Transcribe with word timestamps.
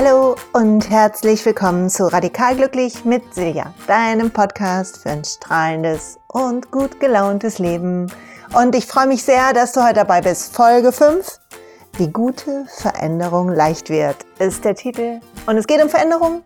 Hallo 0.00 0.36
und 0.52 0.88
herzlich 0.90 1.44
willkommen 1.44 1.90
zu 1.90 2.04
Radikal 2.06 2.54
Glücklich 2.54 3.04
mit 3.04 3.34
Silja, 3.34 3.74
deinem 3.88 4.30
Podcast 4.30 4.98
für 4.98 5.10
ein 5.10 5.24
strahlendes 5.24 6.20
und 6.28 6.70
gut 6.70 7.00
gelauntes 7.00 7.58
Leben. 7.58 8.06
Und 8.54 8.76
ich 8.76 8.86
freue 8.86 9.08
mich 9.08 9.24
sehr, 9.24 9.52
dass 9.52 9.72
du 9.72 9.82
heute 9.82 9.94
dabei 9.94 10.20
bist. 10.20 10.54
Folge 10.54 10.92
5, 10.92 11.40
wie 11.96 12.06
gute 12.12 12.66
Veränderung 12.76 13.48
leicht 13.48 13.90
wird, 13.90 14.18
ist 14.38 14.64
der 14.64 14.76
Titel. 14.76 15.18
Und 15.46 15.56
es 15.56 15.66
geht 15.66 15.82
um 15.82 15.88
Veränderung 15.88 16.44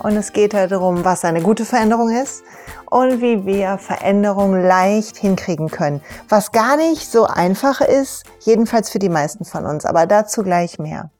und 0.00 0.14
es 0.14 0.34
geht 0.34 0.52
darum, 0.52 1.02
was 1.02 1.24
eine 1.24 1.40
gute 1.40 1.64
Veränderung 1.64 2.10
ist 2.10 2.42
und 2.90 3.22
wie 3.22 3.46
wir 3.46 3.78
Veränderung 3.78 4.62
leicht 4.62 5.16
hinkriegen 5.16 5.70
können. 5.70 6.02
Was 6.28 6.52
gar 6.52 6.76
nicht 6.76 7.10
so 7.10 7.24
einfach 7.24 7.80
ist, 7.80 8.24
jedenfalls 8.40 8.90
für 8.90 8.98
die 8.98 9.08
meisten 9.08 9.46
von 9.46 9.64
uns, 9.64 9.86
aber 9.86 10.04
dazu 10.06 10.42
gleich 10.42 10.78
mehr. 10.78 11.10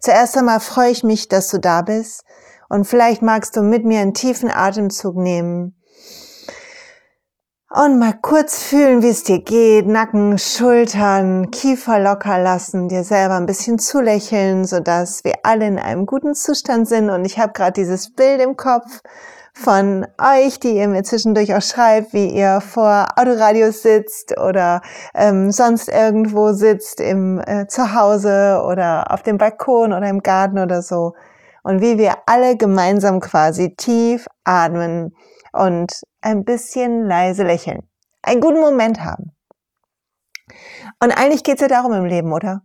Zuerst 0.00 0.36
einmal 0.36 0.60
freue 0.60 0.90
ich 0.90 1.04
mich, 1.04 1.28
dass 1.28 1.48
du 1.48 1.58
da 1.58 1.82
bist. 1.82 2.24
Und 2.68 2.86
vielleicht 2.86 3.22
magst 3.22 3.56
du 3.56 3.62
mit 3.62 3.84
mir 3.84 4.00
einen 4.00 4.14
tiefen 4.14 4.50
Atemzug 4.50 5.16
nehmen. 5.16 5.76
Und 7.72 8.00
mal 8.00 8.14
kurz 8.20 8.60
fühlen, 8.60 9.02
wie 9.02 9.10
es 9.10 9.22
dir 9.22 9.42
geht, 9.42 9.86
Nacken, 9.86 10.38
Schultern, 10.38 11.52
Kiefer 11.52 12.00
locker 12.00 12.42
lassen, 12.42 12.88
dir 12.88 13.04
selber 13.04 13.36
ein 13.36 13.46
bisschen 13.46 13.78
zulächeln, 13.78 14.64
sodass 14.64 15.22
wir 15.22 15.34
alle 15.44 15.68
in 15.68 15.78
einem 15.78 16.04
guten 16.04 16.34
Zustand 16.34 16.88
sind. 16.88 17.10
Und 17.10 17.24
ich 17.24 17.38
habe 17.38 17.52
gerade 17.52 17.72
dieses 17.72 18.12
Bild 18.12 18.40
im 18.40 18.56
Kopf 18.56 19.02
von 19.54 20.06
euch, 20.18 20.60
die 20.60 20.76
ihr 20.76 20.88
mir 20.88 21.02
zwischendurch 21.02 21.54
auch 21.54 21.62
schreibt, 21.62 22.12
wie 22.12 22.28
ihr 22.28 22.60
vor 22.60 23.08
Autoradios 23.16 23.82
sitzt 23.82 24.38
oder 24.38 24.80
ähm, 25.14 25.50
sonst 25.50 25.88
irgendwo 25.88 26.52
sitzt 26.52 27.00
im 27.00 27.40
äh, 27.40 27.66
Zuhause 27.66 28.62
oder 28.66 29.10
auf 29.10 29.22
dem 29.22 29.38
Balkon 29.38 29.92
oder 29.92 30.08
im 30.08 30.22
Garten 30.22 30.58
oder 30.58 30.82
so. 30.82 31.14
Und 31.62 31.80
wie 31.82 31.98
wir 31.98 32.14
alle 32.26 32.56
gemeinsam 32.56 33.20
quasi 33.20 33.74
tief 33.76 34.26
atmen 34.44 35.14
und 35.52 35.92
ein 36.22 36.44
bisschen 36.44 37.06
leise 37.06 37.44
lächeln. 37.44 37.82
Einen 38.22 38.40
guten 38.40 38.60
Moment 38.60 39.04
haben. 39.04 39.36
Und 41.02 41.12
eigentlich 41.12 41.44
geht's 41.44 41.60
ja 41.60 41.68
darum 41.68 41.92
im 41.92 42.04
Leben, 42.04 42.32
oder? 42.32 42.62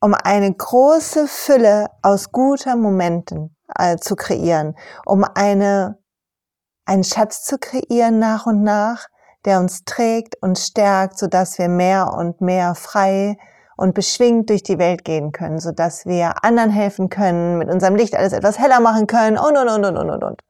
Um 0.00 0.14
eine 0.14 0.52
große 0.52 1.28
Fülle 1.28 1.86
aus 2.02 2.32
guter 2.32 2.76
Momenten 2.76 3.56
äh, 3.78 3.96
zu 3.96 4.16
kreieren, 4.16 4.76
um 5.06 5.24
eine 5.24 6.01
einen 6.84 7.04
Schatz 7.04 7.44
zu 7.44 7.58
kreieren 7.58 8.18
nach 8.18 8.46
und 8.46 8.62
nach, 8.62 9.06
der 9.44 9.58
uns 9.58 9.84
trägt 9.84 10.36
und 10.40 10.58
stärkt, 10.58 11.18
so 11.18 11.26
dass 11.26 11.58
wir 11.58 11.68
mehr 11.68 12.12
und 12.16 12.40
mehr 12.40 12.74
frei 12.74 13.36
und 13.76 13.94
beschwingt 13.94 14.50
durch 14.50 14.62
die 14.62 14.78
Welt 14.78 15.04
gehen 15.04 15.32
können, 15.32 15.58
so 15.58 15.72
dass 15.72 16.06
wir 16.06 16.44
anderen 16.44 16.70
helfen 16.70 17.08
können, 17.08 17.58
mit 17.58 17.68
unserem 17.68 17.96
Licht 17.96 18.14
alles 18.14 18.32
etwas 18.32 18.58
heller 18.58 18.80
machen 18.80 19.06
können 19.06 19.38
und, 19.38 19.56
und, 19.56 19.68
und, 19.68 19.84
und, 19.84 19.96
und, 19.96 20.10
und, 20.10 20.24
und. 20.24 20.42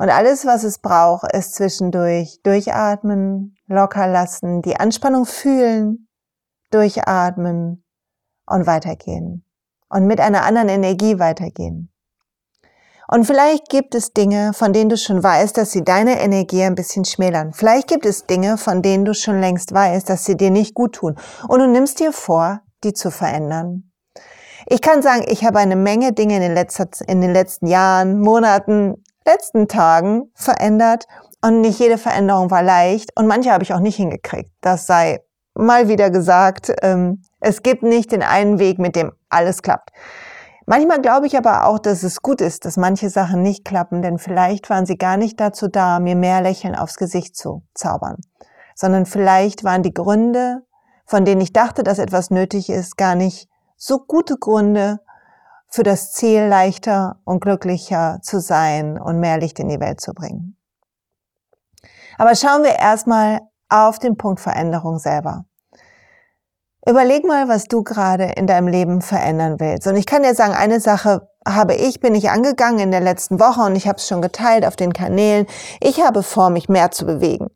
Und 0.00 0.10
alles, 0.10 0.46
was 0.46 0.62
es 0.62 0.78
braucht, 0.78 1.32
ist 1.32 1.56
zwischendurch 1.56 2.40
durchatmen, 2.44 3.56
locker 3.66 4.06
lassen, 4.06 4.62
die 4.62 4.76
Anspannung 4.76 5.26
fühlen, 5.26 6.06
durchatmen 6.70 7.84
und 8.46 8.66
weitergehen. 8.66 9.44
Und 9.88 10.06
mit 10.06 10.20
einer 10.20 10.44
anderen 10.44 10.68
Energie 10.68 11.18
weitergehen. 11.18 11.90
Und 13.10 13.24
vielleicht 13.24 13.70
gibt 13.70 13.94
es 13.94 14.12
Dinge, 14.12 14.52
von 14.52 14.74
denen 14.74 14.90
du 14.90 14.98
schon 14.98 15.22
weißt, 15.22 15.56
dass 15.56 15.70
sie 15.70 15.82
deine 15.82 16.20
Energie 16.20 16.62
ein 16.62 16.74
bisschen 16.74 17.06
schmälern. 17.06 17.54
Vielleicht 17.54 17.88
gibt 17.88 18.04
es 18.04 18.26
Dinge, 18.26 18.58
von 18.58 18.82
denen 18.82 19.06
du 19.06 19.14
schon 19.14 19.40
längst 19.40 19.72
weißt, 19.72 20.10
dass 20.10 20.26
sie 20.26 20.36
dir 20.36 20.50
nicht 20.50 20.74
gut 20.74 20.96
tun. 20.96 21.16
Und 21.48 21.60
du 21.60 21.66
nimmst 21.66 22.00
dir 22.00 22.12
vor, 22.12 22.60
die 22.84 22.92
zu 22.92 23.10
verändern. 23.10 23.90
Ich 24.66 24.82
kann 24.82 25.00
sagen, 25.00 25.24
ich 25.26 25.44
habe 25.46 25.58
eine 25.58 25.76
Menge 25.76 26.12
Dinge 26.12 26.36
in 26.36 26.42
den, 26.42 26.54
letzter, 26.54 26.86
in 27.06 27.22
den 27.22 27.32
letzten 27.32 27.66
Jahren, 27.66 28.20
Monaten, 28.20 29.02
letzten 29.24 29.68
Tagen 29.68 30.30
verändert. 30.34 31.06
Und 31.42 31.62
nicht 31.62 31.78
jede 31.78 31.96
Veränderung 31.96 32.50
war 32.50 32.62
leicht. 32.62 33.10
Und 33.16 33.26
manche 33.26 33.50
habe 33.50 33.64
ich 33.64 33.72
auch 33.72 33.80
nicht 33.80 33.96
hingekriegt. 33.96 34.50
Das 34.60 34.86
sei 34.86 35.20
mal 35.54 35.88
wieder 35.88 36.10
gesagt. 36.10 36.74
Ähm, 36.82 37.22
es 37.40 37.62
gibt 37.62 37.82
nicht 37.82 38.12
den 38.12 38.22
einen 38.22 38.58
Weg, 38.58 38.78
mit 38.78 38.96
dem 38.96 39.12
alles 39.30 39.62
klappt. 39.62 39.92
Manchmal 40.70 41.00
glaube 41.00 41.26
ich 41.26 41.34
aber 41.38 41.64
auch, 41.64 41.78
dass 41.78 42.02
es 42.02 42.20
gut 42.20 42.42
ist, 42.42 42.66
dass 42.66 42.76
manche 42.76 43.08
Sachen 43.08 43.40
nicht 43.40 43.64
klappen, 43.64 44.02
denn 44.02 44.18
vielleicht 44.18 44.68
waren 44.68 44.84
sie 44.84 44.98
gar 44.98 45.16
nicht 45.16 45.40
dazu 45.40 45.66
da, 45.66 45.98
mir 45.98 46.14
mehr 46.14 46.42
Lächeln 46.42 46.74
aufs 46.74 46.96
Gesicht 46.98 47.38
zu 47.38 47.62
zaubern, 47.72 48.18
sondern 48.74 49.06
vielleicht 49.06 49.64
waren 49.64 49.82
die 49.82 49.94
Gründe, 49.94 50.66
von 51.06 51.24
denen 51.24 51.40
ich 51.40 51.54
dachte, 51.54 51.82
dass 51.84 51.98
etwas 51.98 52.28
nötig 52.28 52.68
ist, 52.68 52.98
gar 52.98 53.14
nicht 53.14 53.48
so 53.78 53.98
gute 53.98 54.36
Gründe 54.36 55.00
für 55.68 55.84
das 55.84 56.12
Ziel, 56.12 56.42
leichter 56.42 57.18
und 57.24 57.40
glücklicher 57.40 58.18
zu 58.20 58.38
sein 58.38 59.00
und 59.00 59.20
mehr 59.20 59.38
Licht 59.38 59.58
in 59.60 59.70
die 59.70 59.80
Welt 59.80 60.02
zu 60.02 60.12
bringen. 60.12 60.58
Aber 62.18 62.34
schauen 62.34 62.62
wir 62.62 62.78
erstmal 62.78 63.40
auf 63.70 63.98
den 63.98 64.18
Punkt 64.18 64.40
Veränderung 64.40 64.98
selber. 64.98 65.46
Überleg 66.88 67.26
mal, 67.26 67.48
was 67.48 67.64
du 67.64 67.82
gerade 67.82 68.32
in 68.36 68.46
deinem 68.46 68.66
Leben 68.66 69.02
verändern 69.02 69.60
willst. 69.60 69.86
Und 69.86 69.96
ich 69.96 70.06
kann 70.06 70.22
dir 70.22 70.34
sagen, 70.34 70.54
eine 70.54 70.80
Sache 70.80 71.28
habe 71.46 71.74
ich, 71.74 72.00
bin 72.00 72.14
ich 72.14 72.30
angegangen 72.30 72.78
in 72.78 72.90
der 72.90 73.02
letzten 73.02 73.38
Woche 73.38 73.60
und 73.60 73.76
ich 73.76 73.86
habe 73.86 73.98
es 73.98 74.08
schon 74.08 74.22
geteilt 74.22 74.64
auf 74.64 74.74
den 74.74 74.94
Kanälen. 74.94 75.46
Ich 75.80 76.00
habe 76.02 76.22
vor, 76.22 76.48
mich 76.48 76.70
mehr 76.70 76.90
zu 76.90 77.04
bewegen. 77.04 77.48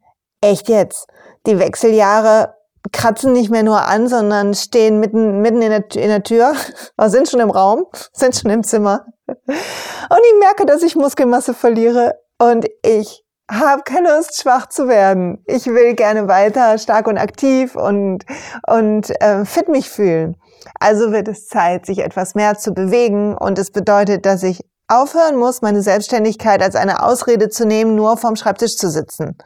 Echt 0.42 0.68
jetzt. 0.68 1.06
Die 1.46 1.58
Wechseljahre 1.58 2.54
kratzen 2.92 3.32
nicht 3.32 3.50
mehr 3.50 3.62
nur 3.62 3.86
an, 3.86 4.06
sondern 4.06 4.52
stehen 4.54 5.00
mitten, 5.00 5.40
mitten 5.40 5.62
in 5.62 5.70
der, 5.70 5.84
in 5.94 6.08
der 6.08 6.22
Tür, 6.22 6.52
sind 7.06 7.30
schon 7.30 7.40
im 7.40 7.50
Raum, 7.50 7.86
sind 8.12 8.36
schon 8.36 8.50
im 8.50 8.62
Zimmer. 8.62 9.06
Und 9.26 9.38
ich 9.38 10.38
merke, 10.40 10.66
dass 10.66 10.82
ich 10.82 10.94
Muskelmasse 10.94 11.54
verliere 11.54 12.16
und 12.38 12.66
ich 12.84 13.21
habe 13.52 13.82
keine 13.82 14.16
Lust, 14.16 14.40
schwach 14.40 14.68
zu 14.68 14.88
werden. 14.88 15.42
Ich 15.46 15.66
will 15.66 15.94
gerne 15.94 16.28
weiter 16.28 16.78
stark 16.78 17.06
und 17.06 17.18
aktiv 17.18 17.76
und, 17.76 18.24
und 18.66 19.10
äh, 19.20 19.44
fit 19.44 19.68
mich 19.68 19.88
fühlen. 19.88 20.36
Also 20.80 21.12
wird 21.12 21.28
es 21.28 21.48
Zeit, 21.48 21.86
sich 21.86 21.98
etwas 22.00 22.34
mehr 22.34 22.56
zu 22.56 22.72
bewegen 22.72 23.36
und 23.36 23.58
es 23.58 23.70
bedeutet, 23.70 24.26
dass 24.26 24.42
ich 24.42 24.64
aufhören 24.88 25.36
muss, 25.36 25.62
meine 25.62 25.82
Selbstständigkeit 25.82 26.62
als 26.62 26.76
eine 26.76 27.02
Ausrede 27.02 27.48
zu 27.48 27.66
nehmen, 27.66 27.94
nur 27.94 28.16
vorm 28.16 28.36
Schreibtisch 28.36 28.76
zu 28.76 28.90
sitzen. 28.90 29.36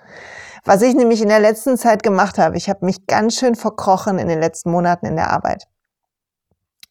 Was 0.65 0.83
ich 0.83 0.95
nämlich 0.95 1.23
in 1.23 1.29
der 1.29 1.41
letzten 1.41 1.77
Zeit 1.77 2.03
gemacht 2.03 2.39
habe, 2.39 2.57
ich 2.57 2.69
habe 2.69 2.85
mich 2.85 3.07
ganz 3.07 3.37
schön 3.37 3.55
verkrochen 3.55 4.19
in 4.19 4.29
den 4.29 4.41
letzten 4.41 4.73
Monaten 4.73 5.07
in 5.07 5.17
der 5.17 5.31
Arbeit. 5.31 5.65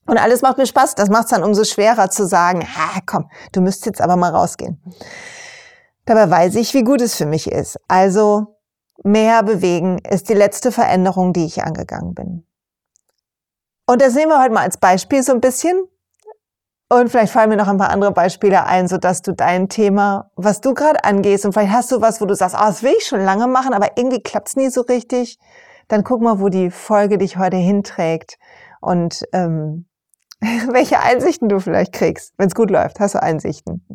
Und 0.08 0.18
alles 0.18 0.42
macht 0.42 0.58
mir 0.58 0.68
Spaß. 0.68 0.96
Das 0.96 1.10
macht 1.10 1.26
es 1.26 1.32
dann 1.32 1.44
umso 1.44 1.64
schwerer 1.64 2.10
zu 2.10 2.28
sagen, 2.28 2.62
ha, 2.62 3.00
komm, 3.06 3.30
du 3.52 3.62
müsst 3.62 3.86
jetzt 3.86 4.02
aber 4.02 4.16
mal 4.16 4.32
rausgehen. 4.32 4.82
Dabei 6.06 6.30
weiß 6.30 6.56
ich, 6.56 6.74
wie 6.74 6.84
gut 6.84 7.02
es 7.02 7.16
für 7.16 7.26
mich 7.26 7.52
ist. 7.52 7.80
Also 7.88 8.58
mehr 9.04 9.44
bewegen 9.44 10.00
ist 10.00 10.30
die 10.30 10.34
letzte 10.34 10.72
Veränderung, 10.72 11.34
die 11.34 11.46
ich 11.46 11.64
angegangen 11.64 12.14
bin. 12.14 12.46
Und 13.88 14.02
das 14.02 14.16
nehmen 14.16 14.32
wir 14.32 14.42
heute 14.42 14.54
mal 14.54 14.64
als 14.64 14.78
Beispiel 14.78 15.24
so 15.24 15.32
ein 15.32 15.42
bisschen. 15.42 15.84
Und 16.88 17.10
vielleicht 17.10 17.34
fallen 17.34 17.50
mir 17.50 17.58
noch 17.58 17.68
ein 17.68 17.78
paar 17.78 17.90
andere 17.90 18.12
Beispiele 18.12 18.66
ein, 18.66 18.88
so 18.88 18.98
dass 18.98 19.24
du 19.24 19.34
dein 19.34 19.70
Thema, 19.70 20.30
was 20.36 20.62
du 20.62 20.76
gerade 20.76 21.04
angehst, 21.04 21.46
und 21.46 21.54
vielleicht 21.54 21.74
hast 21.74 21.92
du 21.92 22.00
was, 22.00 22.22
wo 22.22 22.26
du 22.26 22.36
sagst, 22.36 22.56
oh, 22.56 22.66
das 22.66 22.84
will 22.84 22.94
ich 22.98 23.08
schon 23.08 23.22
lange 23.22 23.48
machen, 23.48 23.74
aber 23.74 23.98
irgendwie 23.98 24.22
klappt's 24.22 24.56
nie 24.56 24.70
so 24.70 24.82
richtig. 24.82 25.40
Dann 25.88 26.04
guck 26.04 26.22
mal, 26.22 26.40
wo 26.40 26.50
die 26.50 26.70
Folge 26.70 27.18
dich 27.18 27.38
heute 27.38 27.58
hinträgt 27.58 28.38
und 28.82 29.24
ähm, 29.34 29.88
welche 30.40 31.00
Einsichten 31.00 31.50
du 31.50 31.60
vielleicht 31.60 31.92
kriegst. 31.92 32.34
Wenn 32.38 32.48
es 32.48 32.56
gut 32.56 32.70
läuft, 32.70 33.00
hast 33.00 33.16
du 33.16 33.22
Einsichten. 33.22 33.86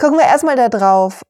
Gucken 0.00 0.16
wir 0.16 0.24
erstmal 0.24 0.56
darauf, 0.56 1.20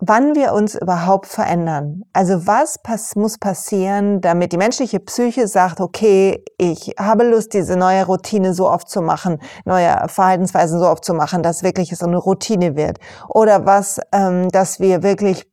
wann 0.00 0.34
wir 0.34 0.52
uns 0.52 0.74
überhaupt 0.74 1.26
verändern. 1.26 2.02
Also 2.12 2.44
was 2.44 2.76
pass 2.82 3.14
muss 3.14 3.38
passieren, 3.38 4.20
damit 4.20 4.50
die 4.50 4.56
menschliche 4.56 4.98
Psyche 4.98 5.46
sagt, 5.46 5.80
okay, 5.80 6.42
ich 6.58 6.92
habe 6.98 7.22
Lust, 7.22 7.54
diese 7.54 7.76
neue 7.76 8.04
Routine 8.04 8.52
so 8.52 8.68
oft 8.68 8.88
zu 8.90 9.00
machen, 9.00 9.38
neue 9.64 10.08
Verhaltensweisen 10.08 10.80
so 10.80 10.88
oft 10.88 11.04
zu 11.04 11.14
machen, 11.14 11.44
dass 11.44 11.62
wirklich 11.62 11.92
es 11.92 12.02
eine 12.02 12.16
Routine 12.16 12.74
wird. 12.74 12.98
Oder 13.28 13.64
was, 13.64 14.00
ähm, 14.10 14.48
dass 14.48 14.80
wir 14.80 15.04
wirklich 15.04 15.46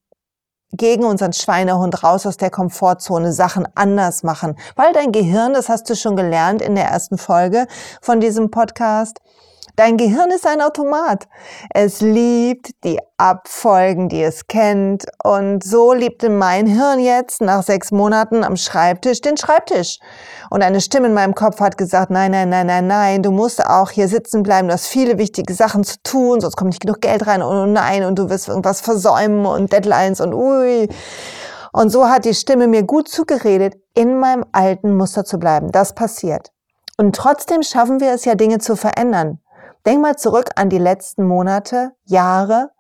gegen 0.76 1.04
unseren 1.04 1.34
Schweinehund 1.34 2.04
raus 2.04 2.26
aus 2.26 2.38
der 2.38 2.50
Komfortzone 2.50 3.32
Sachen 3.32 3.68
anders 3.76 4.24
machen. 4.24 4.58
Weil 4.76 4.92
dein 4.94 5.12
Gehirn, 5.12 5.54
das 5.54 5.70
hast 5.70 5.90
du 5.92 5.96
schon 5.96 6.16
gelernt 6.16 6.62
in 6.62 6.74
der 6.74 6.86
ersten 6.86 7.20
Folge 7.20 7.68
von 8.02 8.20
diesem 8.20 8.50
Podcast, 8.50 9.20
Dein 9.76 9.98
Gehirn 9.98 10.30
ist 10.30 10.46
ein 10.46 10.62
Automat. 10.62 11.28
Es 11.74 12.00
liebt 12.00 12.70
die 12.84 13.00
Abfolgen, 13.18 14.08
die 14.08 14.22
es 14.22 14.46
kennt. 14.46 15.06
Und 15.24 15.64
so 15.64 15.94
liebte 15.94 16.30
mein 16.30 16.68
Hirn 16.68 17.00
jetzt 17.00 17.42
nach 17.42 17.64
sechs 17.64 17.92
Monaten 17.92 18.44
am 18.44 18.56
Schreibtisch 18.56 19.22
den 19.22 19.36
Schreibtisch. 19.36 19.98
Und 20.52 20.62
eine 20.62 20.80
Stimme 20.80 21.08
in 21.08 21.16
meinem 21.16 21.34
Kopf 21.34 21.60
hat 21.60 21.80
gesagt, 21.80 22.12
nein, 22.12 22.30
nein, 22.30 22.50
nein, 22.50 22.68
nein, 22.68 22.86
nein, 22.86 23.24
du 23.24 23.32
musst 23.32 23.66
auch 23.66 23.90
hier 23.90 24.08
sitzen 24.08 24.44
bleiben. 24.44 24.68
Du 24.68 24.76
hast 24.76 24.86
viele 24.86 25.18
wichtige 25.18 25.56
Sachen 25.56 25.84
zu 25.84 25.96
tun, 26.04 26.40
sonst 26.40 26.56
kommt 26.56 26.70
nicht 26.70 26.82
genug 26.82 27.02
Geld 27.02 27.26
rein. 27.26 27.42
Und 27.42 27.74
nein, 27.74 28.04
und 28.04 28.20
du 28.20 28.30
wirst 28.30 28.50
irgendwas 28.50 28.80
versäumen 28.82 29.48
und 29.48 29.74
Deadlines 29.74 30.22
und 30.22 30.36
ui. 30.36 30.88
Und 31.72 31.90
so 31.90 32.08
hat 32.08 32.26
die 32.26 32.36
Stimme 32.36 32.68
mir 32.68 32.84
gut 32.84 33.08
zugeredet, 33.08 33.74
in 33.96 34.20
meinem 34.20 34.46
alten 34.52 34.96
Muster 34.96 35.26
zu 35.26 35.40
bleiben. 35.40 35.72
Das 35.72 35.96
passiert. 35.96 36.52
Und 36.98 37.16
trotzdem 37.16 37.64
schaffen 37.64 38.00
wir 38.00 38.12
es 38.14 38.26
ja, 38.26 38.36
Dinge 38.36 38.60
zu 38.60 38.76
verändern. 38.76 39.40
Denk 39.86 40.02
mal 40.02 40.16
zurück 40.16 40.52
an 40.56 40.70
die 40.70 40.78
letzten 40.78 41.26
Monate, 41.26 41.92
Jahre, 42.06 42.72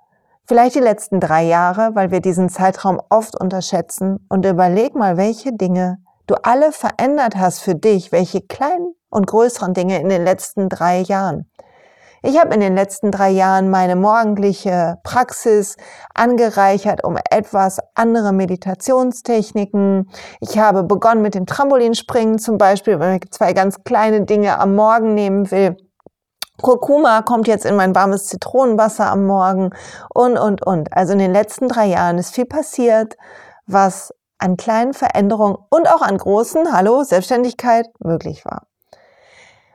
vielleicht 0.45 0.75
die 0.75 0.79
letzten 0.79 1.19
drei 1.19 1.43
Jahre, 1.43 1.91
weil 1.95 2.11
wir 2.11 2.21
diesen 2.21 2.47
Zeitraum 2.47 3.01
oft 3.09 3.37
unterschätzen 3.37 4.25
und 4.29 4.45
überleg 4.45 4.95
mal, 4.95 5.17
welche 5.17 5.51
Dinge 5.51 5.97
du 6.27 6.35
alle 6.43 6.71
verändert 6.71 7.35
hast 7.35 7.59
für 7.59 7.75
dich, 7.75 8.13
welche 8.13 8.39
kleinen 8.39 8.95
und 9.09 9.27
größeren 9.27 9.73
Dinge 9.73 9.99
in 9.99 10.07
den 10.07 10.23
letzten 10.23 10.69
drei 10.69 11.01
Jahren. 11.01 11.49
Ich 12.21 12.39
habe 12.39 12.53
in 12.53 12.61
den 12.61 12.73
letzten 12.73 13.11
drei 13.11 13.31
Jahren 13.31 13.69
meine 13.69 13.97
morgendliche 13.97 14.97
Praxis 15.03 15.75
angereichert 16.13 17.03
um 17.03 17.17
etwas 17.29 17.79
andere 17.95 18.31
Meditationstechniken. 18.31 20.09
Ich 20.39 20.57
habe 20.57 20.83
begonnen 20.83 21.21
mit 21.21 21.35
dem 21.35 21.45
Trampolinspringen 21.47 22.39
zum 22.39 22.57
Beispiel, 22.57 23.01
wenn 23.01 23.17
ich 23.17 23.29
zwei 23.31 23.51
ganz 23.51 23.83
kleine 23.83 24.21
Dinge 24.21 24.57
am 24.57 24.73
Morgen 24.73 25.15
nehmen 25.15 25.51
will. 25.51 25.75
Kurkuma 26.61 27.23
kommt 27.23 27.47
jetzt 27.47 27.65
in 27.65 27.75
mein 27.75 27.95
warmes 27.95 28.27
Zitronenwasser 28.27 29.07
am 29.07 29.25
Morgen 29.25 29.71
und, 30.13 30.37
und, 30.37 30.65
und. 30.65 30.93
Also 30.93 31.13
in 31.13 31.19
den 31.19 31.33
letzten 31.33 31.67
drei 31.67 31.87
Jahren 31.87 32.17
ist 32.17 32.35
viel 32.35 32.45
passiert, 32.45 33.15
was 33.65 34.13
an 34.37 34.57
kleinen 34.57 34.93
Veränderungen 34.93 35.57
und 35.69 35.89
auch 35.89 36.01
an 36.01 36.17
großen, 36.17 36.71
hallo, 36.73 37.03
Selbstständigkeit 37.03 37.87
möglich 37.99 38.45
war. 38.45 38.67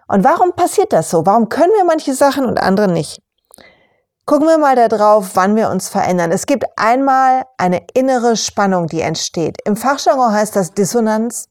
Und 0.07 0.25
warum 0.25 0.53
passiert 0.53 0.93
das 0.93 1.11
so? 1.11 1.27
Warum 1.27 1.49
können 1.49 1.73
wir 1.73 1.85
manche 1.85 2.15
Sachen 2.15 2.47
und 2.47 2.61
andere 2.61 2.89
nicht? 2.89 3.21
Gucken 4.25 4.47
wir 4.47 4.59
mal 4.59 4.77
da 4.77 4.89
drauf, 4.89 5.31
wann 5.35 5.57
wir 5.57 5.71
uns 5.71 5.89
verändern. 5.89 6.33
Es 6.33 6.47
gibt 6.47 6.65
einmal 6.77 7.45
eine 7.57 7.87
innere 7.95 8.37
Spannung, 8.37 8.87
die 8.87 9.01
entsteht. 9.01 9.57
Im 9.65 9.75
Fachjargon 9.75 10.33
heißt 10.33 10.55
das 10.55 10.75
Dissonanz. 10.75 11.49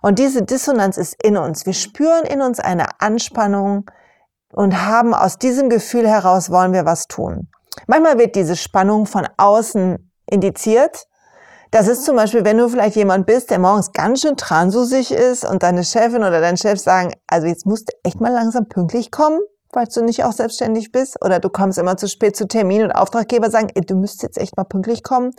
Und 0.00 0.18
diese 0.18 0.42
Dissonanz 0.42 0.96
ist 0.96 1.22
in 1.22 1.36
uns. 1.36 1.66
Wir 1.66 1.74
spüren 1.74 2.24
in 2.24 2.40
uns 2.40 2.58
eine 2.58 2.86
Anspannung 3.00 3.90
und 4.52 4.86
haben 4.86 5.14
aus 5.14 5.38
diesem 5.38 5.70
Gefühl 5.70 6.08
heraus, 6.08 6.50
wollen 6.50 6.72
wir 6.72 6.84
was 6.84 7.06
tun. 7.06 7.48
Manchmal 7.86 8.18
wird 8.18 8.36
diese 8.36 8.56
Spannung 8.56 9.06
von 9.06 9.26
außen 9.36 10.10
indiziert 10.30 11.06
das 11.70 11.88
ist 11.88 12.04
zum 12.04 12.16
Beispiel, 12.16 12.44
wenn 12.44 12.58
du 12.58 12.68
vielleicht 12.68 12.96
jemand 12.96 13.26
bist, 13.26 13.50
der 13.50 13.58
morgens 13.58 13.92
ganz 13.92 14.22
schön 14.22 14.36
transusig 14.36 15.10
ist 15.12 15.44
und 15.44 15.62
deine 15.62 15.84
Chefin 15.84 16.22
oder 16.22 16.40
dein 16.40 16.56
Chef 16.56 16.80
sagen, 16.80 17.12
also 17.26 17.46
jetzt 17.46 17.66
musst 17.66 17.88
du 17.88 17.96
echt 18.04 18.20
mal 18.20 18.32
langsam 18.32 18.68
pünktlich 18.68 19.10
kommen, 19.10 19.40
falls 19.76 19.92
du 19.92 20.02
nicht 20.02 20.24
auch 20.24 20.32
selbstständig 20.32 20.90
bist 20.90 21.22
oder 21.22 21.38
du 21.38 21.50
kommst 21.50 21.76
immer 21.76 21.98
zu 21.98 22.08
spät 22.08 22.34
zu 22.34 22.48
Termin 22.48 22.82
und 22.82 22.92
Auftraggeber 22.92 23.50
sagen, 23.50 23.68
ey, 23.74 23.82
du 23.82 23.94
müsstest 23.94 24.22
jetzt 24.22 24.38
echt 24.38 24.56
mal 24.56 24.64
pünktlich 24.64 25.02
kommen. 25.02 25.32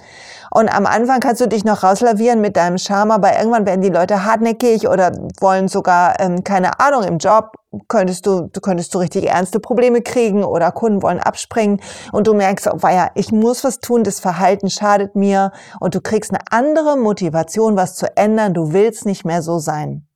Und 0.51 0.69
am 0.69 0.86
Anfang 0.86 1.22
kannst 1.22 1.42
du 1.42 1.48
dich 1.48 1.66
noch 1.66 1.81
rauslavieren 1.81 2.39
mit 2.39 2.56
deinem 2.56 2.78
Charme, 2.78 3.10
aber 3.10 3.36
irgendwann 3.36 3.66
werden 3.66 3.81
die 3.81 3.89
Leute 3.89 4.25
hartnäckig 4.25 4.88
oder 4.88 5.12
wollen 5.39 5.68
sogar, 5.68 6.19
ähm, 6.19 6.44
keine 6.44 6.80
Ahnung, 6.80 7.01
im 7.01 7.18
Job 7.18 7.54
könntest 7.88 8.28
du, 8.28 8.48
du 8.54 8.62
könntest 8.62 8.94
du 8.94 9.00
richtig 9.00 9.28
ernste 9.28 9.60
Probleme 9.60 10.04
kriegen 10.04 10.44
oder 10.44 10.72
Kunden 10.72 11.01
wollen 11.01 11.19
abspringen 11.19 11.81
und 12.12 12.28
du 12.28 12.36
merkst, 12.36 12.69
oh 12.72 12.88
ja, 12.88 13.10
ich 13.16 13.31
muss 13.31 13.63
was 13.63 13.80
tun, 13.80 14.04
das 14.04 14.19
Verhalten 14.19 14.69
schadet 14.69 15.16
mir 15.16 15.51
und 15.80 15.95
du 15.95 16.01
kriegst 16.01 16.31
eine 16.31 16.42
andere 16.51 16.95
Motivation, 16.95 17.75
was 17.75 17.95
zu 17.95 18.16
ändern, 18.16 18.54
du 18.54 18.72
willst 18.72 19.07
nicht 19.07 19.25
mehr 19.25 19.42
so 19.42 19.57
sein. 19.57 20.06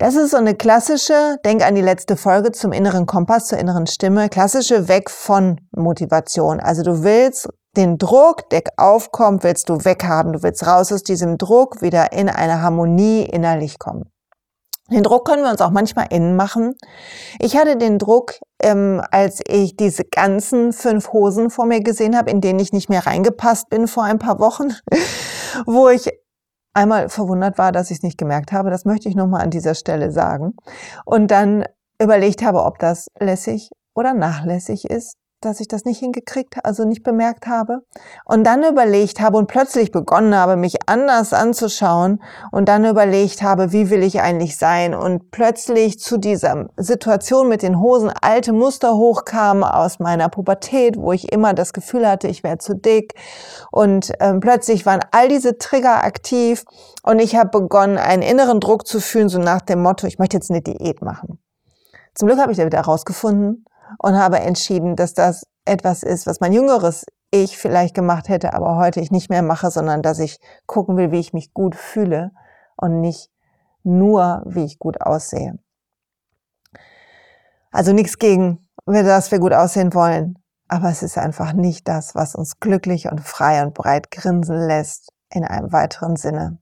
Das 0.00 0.16
ist 0.16 0.30
so 0.30 0.38
eine 0.38 0.54
klassische, 0.54 1.36
denk 1.44 1.62
an 1.62 1.74
die 1.74 1.82
letzte 1.82 2.16
Folge 2.16 2.52
zum 2.52 2.72
inneren 2.72 3.04
Kompass, 3.04 3.48
zur 3.48 3.58
inneren 3.58 3.86
Stimme, 3.86 4.30
klassische 4.30 4.88
Weg 4.88 5.10
von 5.10 5.60
Motivation. 5.76 6.58
Also 6.58 6.82
du 6.82 7.04
willst 7.04 7.50
den 7.76 7.98
Druck, 7.98 8.48
der 8.48 8.62
aufkommt, 8.78 9.44
willst 9.44 9.68
du 9.68 9.84
weghaben. 9.84 10.32
Du 10.32 10.42
willst 10.42 10.66
raus 10.66 10.90
aus 10.90 11.02
diesem 11.02 11.36
Druck, 11.36 11.82
wieder 11.82 12.12
in 12.12 12.30
eine 12.30 12.62
Harmonie 12.62 13.24
innerlich 13.24 13.78
kommen. 13.78 14.10
Den 14.90 15.02
Druck 15.02 15.26
können 15.26 15.42
wir 15.42 15.50
uns 15.50 15.60
auch 15.60 15.70
manchmal 15.70 16.06
innen 16.08 16.34
machen. 16.34 16.76
Ich 17.38 17.58
hatte 17.58 17.76
den 17.76 17.98
Druck, 17.98 18.36
ähm, 18.62 19.02
als 19.10 19.40
ich 19.46 19.76
diese 19.76 20.04
ganzen 20.04 20.72
fünf 20.72 21.12
Hosen 21.12 21.50
vor 21.50 21.66
mir 21.66 21.82
gesehen 21.82 22.16
habe, 22.16 22.30
in 22.30 22.40
denen 22.40 22.58
ich 22.58 22.72
nicht 22.72 22.88
mehr 22.88 23.04
reingepasst 23.04 23.68
bin 23.68 23.86
vor 23.86 24.04
ein 24.04 24.18
paar 24.18 24.38
Wochen, 24.38 24.72
wo 25.66 25.90
ich 25.90 26.08
einmal 26.74 27.08
verwundert 27.08 27.58
war, 27.58 27.72
dass 27.72 27.90
ich 27.90 27.98
es 27.98 28.02
nicht 28.02 28.18
gemerkt 28.18 28.52
habe. 28.52 28.70
Das 28.70 28.84
möchte 28.84 29.08
ich 29.08 29.14
nochmal 29.14 29.42
an 29.42 29.50
dieser 29.50 29.74
Stelle 29.74 30.10
sagen. 30.10 30.54
Und 31.04 31.30
dann 31.30 31.64
überlegt 32.00 32.42
habe, 32.42 32.64
ob 32.64 32.78
das 32.78 33.06
lässig 33.18 33.70
oder 33.94 34.14
nachlässig 34.14 34.84
ist 34.84 35.14
dass 35.40 35.60
ich 35.60 35.68
das 35.68 35.84
nicht 35.84 35.98
hingekriegt, 35.98 36.56
also 36.64 36.84
nicht 36.84 37.02
bemerkt 37.02 37.46
habe. 37.46 37.82
Und 38.24 38.44
dann 38.44 38.62
überlegt 38.62 39.20
habe 39.20 39.38
und 39.38 39.46
plötzlich 39.46 39.90
begonnen 39.90 40.34
habe, 40.34 40.56
mich 40.56 40.88
anders 40.88 41.32
anzuschauen 41.32 42.22
und 42.50 42.68
dann 42.68 42.84
überlegt 42.84 43.42
habe, 43.42 43.72
wie 43.72 43.90
will 43.90 44.02
ich 44.02 44.20
eigentlich 44.20 44.58
sein? 44.58 44.94
Und 44.94 45.30
plötzlich 45.30 45.98
zu 45.98 46.18
dieser 46.18 46.68
Situation 46.76 47.48
mit 47.48 47.62
den 47.62 47.80
Hosen 47.80 48.12
alte 48.20 48.52
Muster 48.52 48.96
hochkamen 48.96 49.64
aus 49.64 49.98
meiner 49.98 50.28
Pubertät, 50.28 50.96
wo 50.96 51.12
ich 51.12 51.32
immer 51.32 51.54
das 51.54 51.72
Gefühl 51.72 52.06
hatte, 52.06 52.28
ich 52.28 52.42
wäre 52.42 52.58
zu 52.58 52.74
dick. 52.74 53.14
Und 53.70 54.12
ähm, 54.20 54.40
plötzlich 54.40 54.84
waren 54.84 55.00
all 55.10 55.28
diese 55.28 55.58
Trigger 55.58 56.04
aktiv 56.04 56.64
und 57.02 57.18
ich 57.18 57.36
habe 57.36 57.60
begonnen, 57.60 57.98
einen 57.98 58.22
inneren 58.22 58.60
Druck 58.60 58.86
zu 58.86 59.00
fühlen, 59.00 59.28
so 59.28 59.38
nach 59.38 59.62
dem 59.62 59.82
Motto, 59.82 60.06
ich 60.06 60.18
möchte 60.18 60.36
jetzt 60.36 60.50
eine 60.50 60.60
Diät 60.60 61.00
machen. 61.02 61.38
Zum 62.14 62.28
Glück 62.28 62.40
habe 62.40 62.52
ich 62.52 62.58
da 62.58 62.66
wieder 62.66 62.78
herausgefunden, 62.78 63.64
und 63.98 64.16
habe 64.16 64.40
entschieden, 64.40 64.96
dass 64.96 65.14
das 65.14 65.44
etwas 65.64 66.02
ist, 66.02 66.26
was 66.26 66.40
mein 66.40 66.52
jüngeres 66.52 67.06
Ich 67.30 67.58
vielleicht 67.58 67.94
gemacht 67.94 68.28
hätte, 68.28 68.54
aber 68.54 68.76
heute 68.76 69.00
ich 69.00 69.10
nicht 69.10 69.30
mehr 69.30 69.42
mache, 69.42 69.70
sondern 69.70 70.02
dass 70.02 70.18
ich 70.18 70.38
gucken 70.66 70.96
will, 70.96 71.12
wie 71.12 71.20
ich 71.20 71.32
mich 71.32 71.52
gut 71.52 71.74
fühle 71.74 72.32
und 72.76 73.00
nicht 73.00 73.30
nur, 73.82 74.42
wie 74.46 74.64
ich 74.64 74.78
gut 74.78 75.00
aussehe. 75.00 75.58
Also 77.70 77.92
nichts 77.92 78.18
gegen, 78.18 78.68
dass 78.86 79.30
wir 79.30 79.38
gut 79.38 79.52
aussehen 79.52 79.94
wollen, 79.94 80.38
aber 80.68 80.88
es 80.88 81.02
ist 81.02 81.18
einfach 81.18 81.52
nicht 81.52 81.86
das, 81.86 82.14
was 82.14 82.34
uns 82.34 82.58
glücklich 82.58 83.10
und 83.10 83.20
frei 83.20 83.62
und 83.62 83.74
breit 83.74 84.10
grinsen 84.10 84.56
lässt 84.66 85.12
in 85.32 85.44
einem 85.44 85.72
weiteren 85.72 86.16
Sinne. 86.16 86.58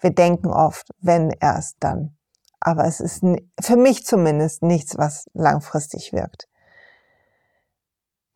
Wir 0.00 0.10
denken 0.10 0.48
oft, 0.48 0.90
wenn 1.00 1.30
erst 1.40 1.76
dann 1.80 2.15
aber 2.66 2.84
es 2.84 2.98
ist 2.98 3.22
für 3.60 3.76
mich 3.76 4.04
zumindest 4.04 4.64
nichts, 4.64 4.98
was 4.98 5.26
langfristig 5.34 6.12
wirkt. 6.12 6.48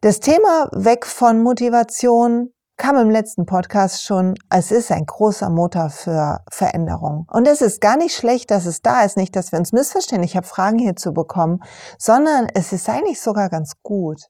Das 0.03 0.21
Thema 0.21 0.69
weg 0.71 1.05
von 1.05 1.43
Motivation 1.43 2.53
kam 2.77 2.97
im 2.97 3.11
letzten 3.11 3.45
Podcast 3.45 4.05
schon. 4.05 4.37
Es 4.49 4.71
ist 4.71 4.93
ein 4.93 5.05
großer 5.05 5.51
Motor 5.51 5.91
für 5.91 6.45
Veränderung. 6.49 7.27
Und 7.29 7.49
es 7.49 7.61
ist 7.61 7.81
gar 7.81 7.97
nicht 7.97 8.15
schlecht, 8.15 8.53
dass 8.53 8.67
es 8.67 8.83
da 8.83 9.03
ist. 9.03 9.17
Nicht, 9.17 9.35
dass 9.35 9.51
wir 9.51 9.59
uns 9.59 9.73
missverstehen. 9.73 10.23
Ich 10.23 10.37
habe 10.37 10.47
Fragen 10.47 10.79
hierzu 10.79 11.13
bekommen, 11.13 11.61
sondern 11.99 12.47
es 12.55 12.73
ist 12.73 12.89
eigentlich 12.89 13.21
sogar 13.21 13.51
ganz 13.51 13.83
gut. 13.83 14.29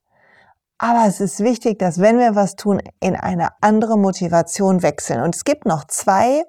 Aber 0.78 1.06
es 1.06 1.20
ist 1.20 1.40
wichtig, 1.40 1.78
dass 1.78 2.00
wenn 2.00 2.18
wir 2.18 2.34
was 2.34 2.56
tun, 2.56 2.80
in 3.00 3.16
eine 3.16 3.50
andere 3.60 3.98
Motivation 3.98 4.82
wechseln. 4.82 5.20
Und 5.20 5.36
es 5.36 5.44
gibt 5.44 5.66
noch 5.66 5.84
zwei 5.86 6.42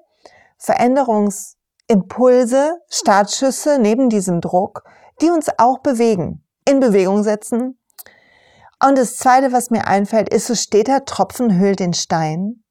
Veränderungs 0.56 1.58
Impulse, 1.88 2.80
Startschüsse 2.88 3.78
neben 3.78 4.08
diesem 4.08 4.40
Druck, 4.40 4.84
die 5.20 5.30
uns 5.30 5.48
auch 5.58 5.78
bewegen, 5.78 6.44
in 6.64 6.80
Bewegung 6.80 7.22
setzen. 7.22 7.78
Und 8.84 8.98
das 8.98 9.16
Zweite, 9.16 9.52
was 9.52 9.70
mir 9.70 9.86
einfällt, 9.86 10.28
ist, 10.28 10.46
so 10.46 10.54
steter 10.54 11.04
Tropfen 11.04 11.58
hüllt 11.58 11.80
den 11.80 11.94
Stein. 11.94 12.64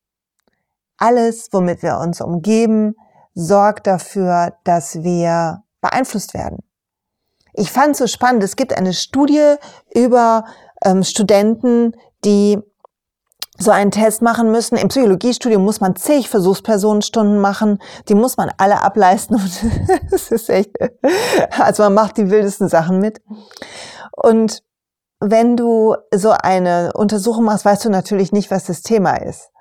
Alles, 0.97 1.49
womit 1.51 1.81
wir 1.83 1.97
uns 1.97 2.21
umgeben, 2.21 2.95
sorgt 3.33 3.87
dafür, 3.87 4.53
dass 4.63 5.03
wir 5.03 5.63
beeinflusst 5.79 6.33
werden. 6.33 6.59
Ich 7.53 7.71
fand 7.71 7.91
es 7.91 7.97
so 7.97 8.07
spannend, 8.07 8.43
es 8.43 8.55
gibt 8.55 8.77
eine 8.77 8.93
Studie 8.93 9.55
über 9.93 10.45
ähm, 10.85 11.03
Studenten, 11.03 11.95
die 12.23 12.59
so 13.61 13.71
einen 13.71 13.91
Test 13.91 14.21
machen 14.21 14.51
müssen. 14.51 14.77
Im 14.77 14.87
Psychologiestudium 14.89 15.63
muss 15.63 15.79
man 15.79 15.95
zig 15.95 16.29
Versuchspersonenstunden 16.29 17.39
machen. 17.39 17.79
Die 18.09 18.15
muss 18.15 18.37
man 18.37 18.51
alle 18.57 18.81
ableisten. 18.81 19.39
das 20.11 20.31
ist 20.31 20.49
echt, 20.49 20.71
also 21.57 21.83
man 21.83 21.93
macht 21.93 22.17
die 22.17 22.29
wildesten 22.29 22.67
Sachen 22.67 22.99
mit. 22.99 23.21
Und 24.11 24.63
wenn 25.19 25.55
du 25.55 25.95
so 26.13 26.31
eine 26.31 26.91
Untersuchung 26.93 27.45
machst, 27.45 27.65
weißt 27.65 27.85
du 27.85 27.89
natürlich 27.89 28.31
nicht, 28.31 28.51
was 28.51 28.65
das 28.65 28.81
Thema 28.81 29.15
ist. 29.15 29.51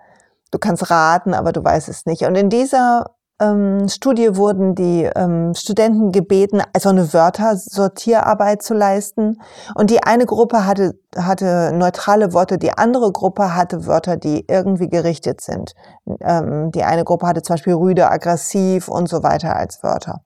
Du 0.50 0.58
kannst 0.58 0.90
raten, 0.90 1.34
aber 1.34 1.52
du 1.52 1.62
weißt 1.62 1.88
es 1.88 2.06
nicht. 2.06 2.22
Und 2.22 2.34
in 2.34 2.50
dieser 2.50 3.14
ähm, 3.40 3.88
Studie 3.88 4.36
wurden 4.36 4.74
die 4.74 5.08
ähm, 5.16 5.54
Studenten 5.54 6.12
gebeten, 6.12 6.62
also 6.72 6.90
eine 6.90 7.12
Wörtersortierarbeit 7.12 8.62
zu 8.62 8.74
leisten. 8.74 9.40
Und 9.74 9.90
die 9.90 10.02
eine 10.02 10.26
Gruppe 10.26 10.66
hatte, 10.66 10.98
hatte 11.16 11.72
neutrale 11.74 12.32
Worte, 12.32 12.58
die 12.58 12.76
andere 12.76 13.10
Gruppe 13.12 13.54
hatte 13.54 13.86
Wörter, 13.86 14.16
die 14.16 14.44
irgendwie 14.46 14.88
gerichtet 14.88 15.40
sind. 15.40 15.74
Ähm, 16.20 16.70
die 16.72 16.84
eine 16.84 17.04
Gruppe 17.04 17.26
hatte 17.26 17.42
zum 17.42 17.54
Beispiel 17.54 17.74
rüde, 17.74 18.10
aggressiv 18.10 18.88
und 18.88 19.08
so 19.08 19.22
weiter 19.22 19.56
als 19.56 19.82
Wörter. 19.82 20.20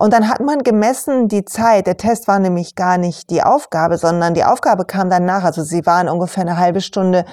Und 0.00 0.14
dann 0.14 0.30
hat 0.30 0.40
man 0.40 0.62
gemessen 0.62 1.28
die 1.28 1.44
Zeit. 1.44 1.86
Der 1.86 1.98
Test 1.98 2.26
war 2.26 2.38
nämlich 2.38 2.74
gar 2.74 2.96
nicht 2.96 3.28
die 3.28 3.42
Aufgabe, 3.42 3.98
sondern 3.98 4.32
die 4.32 4.44
Aufgabe 4.44 4.86
kam 4.86 5.10
dann 5.10 5.26
nach. 5.26 5.44
Also 5.44 5.62
sie 5.62 5.84
waren 5.84 6.08
ungefähr 6.08 6.40
eine 6.40 6.56
halbe 6.56 6.80
Stunde 6.80 7.26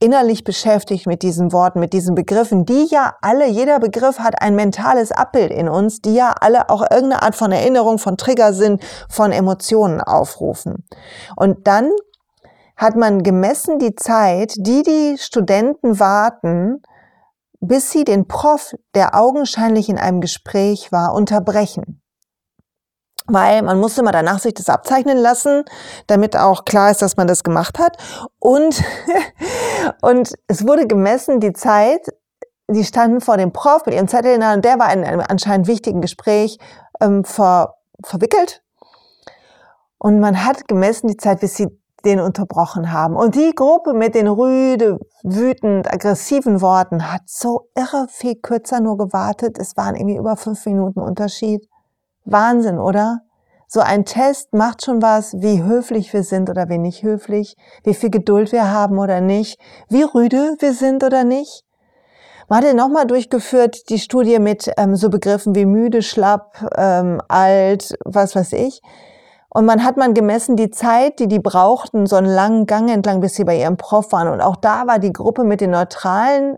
innerlich 0.00 0.44
beschäftigt 0.44 1.06
mit 1.06 1.22
diesen 1.22 1.52
Worten, 1.52 1.78
mit 1.78 1.92
diesen 1.92 2.14
Begriffen, 2.14 2.64
die 2.64 2.86
ja 2.90 3.14
alle, 3.20 3.46
jeder 3.46 3.78
Begriff 3.78 4.18
hat 4.18 4.40
ein 4.42 4.56
mentales 4.56 5.12
Abbild 5.12 5.52
in 5.52 5.68
uns, 5.68 6.00
die 6.00 6.14
ja 6.14 6.34
alle 6.40 6.70
auch 6.70 6.80
irgendeine 6.80 7.22
Art 7.22 7.36
von 7.36 7.52
Erinnerung, 7.52 7.98
von 7.98 8.16
Trigger 8.16 8.52
sind, 8.52 8.82
von 9.08 9.30
Emotionen 9.30 10.00
aufrufen. 10.00 10.86
Und 11.36 11.66
dann 11.66 11.90
hat 12.76 12.96
man 12.96 13.22
gemessen 13.22 13.78
die 13.78 13.94
Zeit, 13.94 14.54
die 14.56 14.82
die 14.82 15.16
Studenten 15.18 16.00
warten, 16.00 16.82
bis 17.60 17.90
sie 17.90 18.04
den 18.04 18.26
Prof, 18.26 18.74
der 18.94 19.14
augenscheinlich 19.14 19.90
in 19.90 19.98
einem 19.98 20.22
Gespräch 20.22 20.90
war, 20.90 21.14
unterbrechen 21.14 22.00
weil 23.32 23.62
man 23.62 23.78
musste 23.78 24.02
mal 24.02 24.12
danach 24.12 24.38
sich 24.38 24.54
das 24.54 24.68
abzeichnen 24.68 25.18
lassen, 25.18 25.64
damit 26.06 26.36
auch 26.36 26.64
klar 26.64 26.90
ist, 26.90 27.02
dass 27.02 27.16
man 27.16 27.26
das 27.26 27.42
gemacht 27.44 27.78
hat. 27.78 27.96
Und, 28.38 28.82
und 30.02 30.34
es 30.46 30.66
wurde 30.66 30.86
gemessen, 30.86 31.40
die 31.40 31.52
Zeit, 31.52 32.08
die 32.68 32.84
standen 32.84 33.20
vor 33.20 33.36
dem 33.36 33.52
Prof 33.52 33.86
mit 33.86 33.94
ihrem 33.94 34.08
Zettel 34.08 34.34
in 34.34 34.40
der 34.40 34.50
Hand, 34.50 34.64
der 34.64 34.78
war 34.78 34.92
in 34.92 35.04
einem 35.04 35.22
anscheinend 35.26 35.66
wichtigen 35.66 36.00
Gespräch 36.00 36.58
ähm, 37.00 37.24
ver, 37.24 37.74
verwickelt. 38.04 38.62
Und 39.98 40.20
man 40.20 40.44
hat 40.44 40.66
gemessen 40.68 41.08
die 41.08 41.16
Zeit, 41.16 41.40
bis 41.40 41.56
sie 41.56 41.68
den 42.04 42.20
unterbrochen 42.20 42.92
haben. 42.92 43.16
Und 43.16 43.34
die 43.34 43.52
Gruppe 43.54 43.92
mit 43.92 44.14
den 44.14 44.26
rüde, 44.26 44.98
wütend, 45.22 45.92
aggressiven 45.92 46.60
Worten 46.62 47.12
hat 47.12 47.22
so 47.26 47.68
irre 47.74 48.06
viel 48.08 48.36
kürzer 48.36 48.80
nur 48.80 48.96
gewartet. 48.96 49.58
Es 49.58 49.76
waren 49.76 49.94
irgendwie 49.94 50.16
über 50.16 50.36
fünf 50.36 50.64
Minuten 50.66 51.00
Unterschied. 51.00 51.68
Wahnsinn, 52.24 52.78
oder? 52.78 53.22
So 53.66 53.80
ein 53.80 54.04
Test 54.04 54.52
macht 54.52 54.84
schon 54.84 55.00
was, 55.00 55.40
wie 55.40 55.62
höflich 55.62 56.12
wir 56.12 56.24
sind 56.24 56.50
oder 56.50 56.68
wie 56.68 56.78
nicht 56.78 57.04
höflich, 57.04 57.56
wie 57.84 57.94
viel 57.94 58.10
Geduld 58.10 58.50
wir 58.50 58.72
haben 58.72 58.98
oder 58.98 59.20
nicht, 59.20 59.60
wie 59.88 60.02
rüde 60.02 60.56
wir 60.58 60.72
sind 60.72 61.04
oder 61.04 61.22
nicht. 61.22 61.64
Man 62.48 62.58
hat 62.58 62.64
ja 62.64 62.74
nochmal 62.74 63.06
durchgeführt 63.06 63.88
die 63.90 64.00
Studie 64.00 64.40
mit 64.40 64.72
ähm, 64.76 64.96
so 64.96 65.08
Begriffen 65.08 65.54
wie 65.54 65.66
müde, 65.66 66.02
schlapp, 66.02 66.72
ähm, 66.76 67.22
alt, 67.28 67.94
was 68.04 68.34
weiß 68.34 68.54
ich. 68.54 68.82
Und 69.50 69.66
man 69.66 69.84
hat 69.84 69.96
man 69.96 70.14
gemessen 70.14 70.56
die 70.56 70.70
Zeit, 70.70 71.20
die 71.20 71.28
die 71.28 71.38
brauchten, 71.38 72.06
so 72.06 72.16
einen 72.16 72.26
langen 72.26 72.66
Gang 72.66 72.90
entlang, 72.90 73.20
bis 73.20 73.36
sie 73.36 73.44
bei 73.44 73.56
ihrem 73.56 73.76
Prof 73.76 74.10
waren. 74.10 74.26
Und 74.26 74.40
auch 74.40 74.56
da 74.56 74.88
war 74.88 74.98
die 74.98 75.12
Gruppe 75.12 75.44
mit 75.44 75.60
den 75.60 75.70
neutralen 75.70 76.56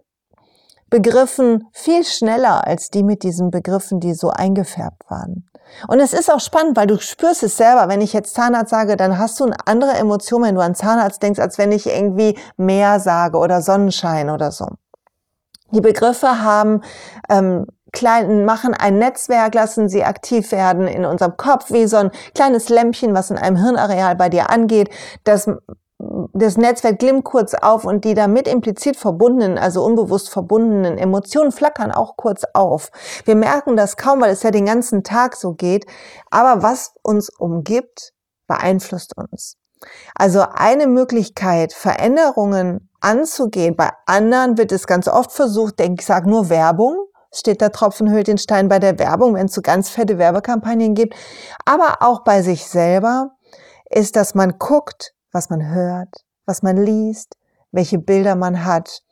Begriffen 0.89 1.69
viel 1.73 2.05
schneller 2.05 2.67
als 2.67 2.89
die 2.89 3.03
mit 3.03 3.23
diesen 3.23 3.51
Begriffen, 3.51 4.01
die 4.01 4.15
so 4.15 4.31
eingefärbt 4.31 5.11
waren. 5.11 5.47
Und 5.89 6.01
es 6.01 6.13
ist 6.13 6.33
auch 6.33 6.41
spannend, 6.41 6.77
weil 6.77 6.87
du 6.87 6.99
spürst 7.01 7.43
es 7.43 7.57
selber. 7.57 7.89
Wenn 7.89 8.01
ich 8.01 8.13
jetzt 8.13 8.35
Zahnarzt 8.35 8.71
sage, 8.71 8.97
dann 8.97 9.19
hast 9.19 9.41
du 9.41 9.45
eine 9.45 9.57
andere 9.67 9.93
Emotion, 9.93 10.43
wenn 10.43 10.55
du 10.55 10.61
an 10.61 10.75
Zahnarzt 10.75 11.23
denkst, 11.23 11.41
als 11.41 11.59
wenn 11.59 11.73
ich 11.73 11.87
irgendwie 11.87 12.39
Meer 12.57 13.01
sage 13.01 13.39
oder 13.39 13.63
Sonnenschein 13.63 14.31
oder 14.31 14.53
so. 14.53 14.67
Die 15.73 15.81
Begriffe 15.81 16.43
haben 16.43 16.83
ähm, 17.31 17.67
kleinen, 17.93 18.45
machen 18.45 18.75
ein 18.75 18.99
Netzwerk, 18.99 19.55
lassen 19.55 19.89
sie 19.89 20.05
aktiv 20.05 20.51
werden 20.53 20.87
in 20.87 21.05
unserem 21.05 21.37
Kopf, 21.37 21.71
wie 21.71 21.87
so 21.87 21.97
ein 21.97 22.11
kleines 22.35 22.69
Lämpchen, 22.69 23.15
was 23.15 23.31
in 23.31 23.39
einem 23.39 23.57
Hirnareal 23.57 24.17
bei 24.17 24.29
dir 24.29 24.51
angeht. 24.51 24.91
Das 25.25 25.49
das 26.33 26.57
Netzwerk 26.57 26.99
glimmt 26.99 27.25
kurz 27.25 27.55
auf 27.55 27.85
und 27.85 28.05
die 28.05 28.15
damit 28.15 28.49
implizit 28.49 28.97
verbundenen, 28.97 29.59
also 29.59 29.85
unbewusst 29.85 30.31
verbundenen 30.31 30.99
Emotionen 30.99 31.53
flackern 31.53 31.93
auch 31.93 32.17
kurz 32.17 32.43
auf. 32.55 32.91
Wir 33.25 33.37
merken 33.37 33.77
das 33.77 33.97
kaum, 33.97 34.21
weil 34.21 34.33
es 34.33 34.43
ja 34.43 34.51
den 34.51 34.67
ganzen 34.67 35.05
Tag 35.05 35.37
so 35.37 35.53
geht. 35.53 35.87
Aber 36.31 36.63
was 36.63 36.95
uns 37.03 37.29
umgibt, 37.31 38.13
beeinflusst 38.49 39.17
uns. 39.17 39.57
Also 40.15 40.45
eine 40.53 40.87
Möglichkeit, 40.87 41.73
Veränderungen 41.73 42.89
anzugehen. 43.01 43.77
Bei 43.77 43.91
anderen 44.07 44.59
wird 44.59 44.73
es 44.73 44.87
ganz 44.87 45.09
oft 45.09 45.33
versucht, 45.33 45.79
denke 45.79 46.01
ich, 46.01 46.07
sage 46.07 46.29
nur 46.29 46.49
Werbung. 46.49 46.97
Steht 47.35 47.61
der 47.61 47.73
Tropfen 47.73 48.11
hüllt 48.11 48.27
den 48.27 48.39
Stein 48.39 48.69
bei 48.69 48.79
der 48.79 48.99
Werbung, 48.99 49.35
wenn 49.35 49.47
es 49.47 49.55
so 49.55 49.63
ganz 49.63 49.89
fette 49.89 50.19
Werbekampagnen 50.19 50.95
gibt. 50.95 51.15
Aber 51.65 51.99
auch 52.01 52.25
bei 52.25 52.43
sich 52.43 52.67
selber 52.67 53.31
ist, 53.89 54.17
dass 54.17 54.35
man 54.35 54.59
guckt, 54.59 55.15
was 55.33 55.51
man 55.51 55.69
hört, 55.69 56.25
was 56.47 56.63
man 56.63 56.77
liest, 56.77 57.37
welche 57.73 57.99
Bilder 57.99 58.37
man 58.37 58.65
hat 58.65 59.03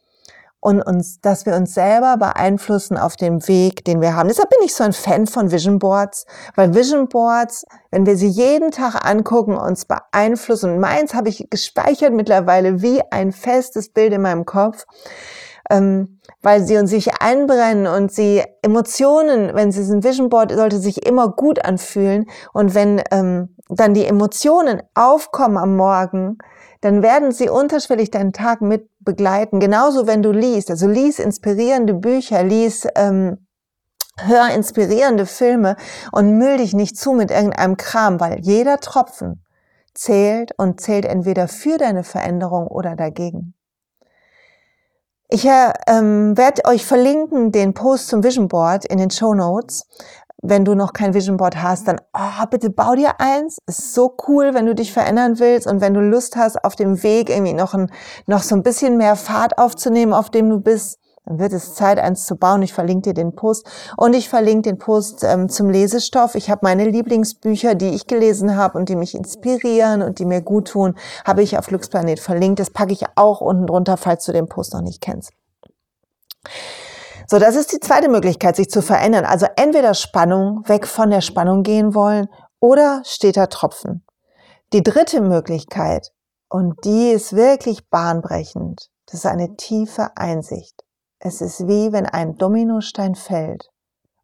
und 0.61 0.83
uns, 0.83 1.21
dass 1.21 1.47
wir 1.47 1.55
uns 1.55 1.75
selber 1.75 2.19
beeinflussen 2.19 2.99
auf 2.99 3.17
dem 3.17 3.47
Weg, 3.49 3.85
den 3.85 4.01
wir 4.01 4.15
haben. 4.15 4.29
Deshalb 4.29 4.51
bin 4.51 4.61
ich 4.63 4.75
so 4.75 4.85
ein 4.85 4.93
Fan 4.93 5.27
von 5.27 5.51
Vision 5.51 5.79
Boards, 5.79 6.27
weil 6.55 6.75
Vision 6.75 7.09
Boards, 7.09 7.65
wenn 7.91 8.05
wir 8.05 8.17
sie 8.17 8.29
jeden 8.29 8.71
Tag 8.71 9.07
angucken, 9.09 9.57
uns 9.57 9.87
beeinflussen. 9.87 10.73
Und 10.73 10.81
meins 10.81 11.15
habe 11.15 11.31
ich 11.31 11.49
gespeichert 11.49 12.13
mittlerweile 12.13 12.83
wie 12.83 13.01
ein 13.11 13.33
festes 13.33 13.91
Bild 13.91 14.13
in 14.13 14.23
meinem 14.23 14.45
Kopf, 14.45 14.85
ähm, 15.71 16.20
weil 16.43 16.63
sie 16.65 16.77
uns 16.79 16.91
sich 16.91 17.21
einbrennen 17.21 17.87
und 17.87 18.13
sie 18.13 18.43
Emotionen, 18.63 19.55
wenn 19.55 19.73
sie 19.73 19.83
ein 19.93 20.03
Vision 20.03 20.29
Board 20.29 20.53
sollte 20.53 20.79
sich 20.79 21.07
immer 21.07 21.29
gut 21.29 21.65
anfühlen 21.65 22.27
und 22.53 22.75
wenn 22.75 23.03
ähm, 23.11 23.57
dann 23.69 23.95
die 23.95 24.05
Emotionen 24.05 24.83
aufkommen 24.95 25.57
am 25.57 25.77
Morgen, 25.77 26.39
dann 26.81 27.03
werden 27.03 27.31
sie 27.33 27.49
unterschwellig 27.51 28.11
deinen 28.11 28.33
Tag 28.33 28.63
mit 28.63 28.89
begleiten. 29.01 29.61
Genauso 29.61 30.07
wenn 30.07 30.23
du 30.23 30.33
liest, 30.33 30.71
also 30.71 30.89
lies 30.89 31.19
inspirierende 31.19 31.95
Bücher, 31.95 32.43
lies, 32.43 32.87
ähm, 32.97 33.47
hör 34.17 34.51
inspirierende 34.55 35.27
Filme 35.27 35.77
und 36.13 36.39
müll 36.39 36.59
dich 36.59 36.75
nicht 36.75 36.97
zu 36.97 37.13
mit 37.13 37.31
irgendeinem 37.31 37.77
Kram, 37.77 38.21
weil 38.21 38.41
jeder 38.41 38.79
Tropfen 38.79 39.45
zählt 39.95 40.53
und 40.57 40.81
zählt 40.81 41.05
entweder 41.05 41.49
für 41.49 41.79
deine 41.79 42.05
Veränderung 42.05 42.67
oder 42.67 42.97
dagegen. 42.97 43.55
Ich 45.33 45.47
äh, 45.47 45.73
ähm, 45.87 46.37
werde 46.37 46.65
euch 46.65 46.85
verlinken 46.85 47.53
den 47.53 47.73
Post 47.73 48.09
zum 48.09 48.25
Vision 48.25 48.49
Board 48.49 48.85
in 48.85 48.99
den 48.99 49.11
Show 49.11 49.33
Notes 49.33 49.87
wenn 50.43 50.65
du 50.65 50.75
noch 50.75 50.93
kein 50.93 51.15
Vision 51.15 51.37
Board 51.37 51.63
hast, 51.63 51.87
dann 51.87 52.01
oh, 52.15 52.47
bitte 52.51 52.71
bau 52.71 52.95
dir 52.95 53.21
eins. 53.21 53.59
Ist 53.67 53.95
so 53.95 54.17
cool, 54.27 54.55
wenn 54.55 54.67
du 54.67 54.75
dich 54.75 54.93
verändern 54.93 55.39
willst 55.39 55.67
und 55.67 55.81
wenn 55.81 55.95
du 55.95 56.01
Lust 56.01 56.37
hast, 56.37 56.65
auf 56.65 56.77
dem 56.77 57.03
Weg 57.03 57.29
irgendwie 57.31 57.53
noch, 57.53 57.75
ein, 57.75 57.91
noch 58.27 58.43
so 58.43 58.55
ein 58.55 58.63
bisschen 58.63 58.97
mehr 58.97 59.17
Fahrt 59.17 59.59
aufzunehmen, 59.59 60.13
auf 60.13 60.31
dem 60.31 60.49
du 60.49 60.61
bist. 60.61 60.99
Dann 61.27 61.39
wird 61.39 61.53
es 61.53 61.75
Zeit, 61.75 61.99
eins 61.99 62.25
zu 62.25 62.37
bauen. 62.37 62.63
Ich 62.63 62.73
verlinke 62.73 63.11
dir 63.11 63.15
den 63.15 63.35
Post 63.35 63.67
und 63.97 64.15
ich 64.15 64.29
verlinke 64.29 64.71
den 64.71 64.79
Post 64.79 65.23
ähm, 65.23 65.49
zum 65.49 65.71
Lesestoff. 65.71 66.35
Ich 66.35 66.51
habe 66.51 66.61
meine 66.63 66.85
Lieblingsbücher, 66.85 67.75
die 67.75 67.91
ich 67.91 68.07
gelesen 68.07 68.57
habe 68.57 68.79
und 68.79 68.89
die 68.89 68.97
mich 68.97 69.15
inspirieren 69.15 70.03
und 70.03 70.19
die 70.19 70.25
mir 70.25 70.41
gut 70.41 70.69
tun, 70.69 70.97
habe 71.25 71.43
ich 71.43 71.59
auf 71.59 71.67
Glücksplanet 71.67 72.21
verlinkt. 72.21 72.59
Das 72.59 72.71
packe 72.71 72.93
ich 72.93 73.05
auch 73.17 73.41
unten 73.41 73.67
drunter, 73.67 73.97
falls 73.97 74.25
du 74.25 74.33
den 74.33 74.49
Post 74.49 74.73
noch 74.73 74.83
nicht 74.83 75.01
kennst. 75.01 75.33
So, 77.27 77.39
das 77.39 77.55
ist 77.55 77.73
die 77.73 77.81
zweite 77.81 78.09
Möglichkeit, 78.09 78.57
sich 78.57 78.71
zu 78.71 78.83
verändern. 78.83 79.25
Also 79.25 79.47
entweder 79.57 79.95
Spannung, 79.95 80.67
weg 80.67 80.87
von 80.87 81.11
der 81.11 81.21
Spannung 81.21 81.63
gehen 81.63 81.95
wollen 81.95 82.29
oder 82.59 83.03
steter 83.05 83.49
Tropfen. 83.49 84.05
Die 84.73 84.83
dritte 84.83 85.21
Möglichkeit, 85.21 86.11
und 86.49 86.85
die 86.85 87.11
ist 87.11 87.37
wirklich 87.37 87.89
bahnbrechend, 87.89 88.91
das 89.07 89.21
ist 89.21 89.27
eine 89.27 89.55
tiefe 89.57 90.17
Einsicht. 90.17 90.83
Es 91.23 91.43
ist 91.43 91.69
wie 91.69 91.93
wenn 91.93 92.07
ein 92.07 92.39
Dominostein 92.39 93.15
fällt 93.15 93.71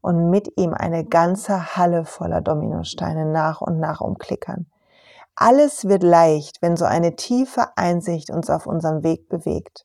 und 0.00 0.30
mit 0.30 0.50
ihm 0.56 0.72
eine 0.72 1.04
ganze 1.04 1.76
Halle 1.76 2.06
voller 2.06 2.40
Dominosteine 2.40 3.26
nach 3.26 3.60
und 3.60 3.78
nach 3.78 4.00
umklickern. 4.00 4.64
Alles 5.34 5.86
wird 5.86 6.02
leicht, 6.02 6.62
wenn 6.62 6.78
so 6.78 6.86
eine 6.86 7.14
tiefe 7.14 7.66
Einsicht 7.76 8.30
uns 8.30 8.48
auf 8.48 8.66
unserem 8.66 9.04
Weg 9.04 9.28
bewegt. 9.28 9.84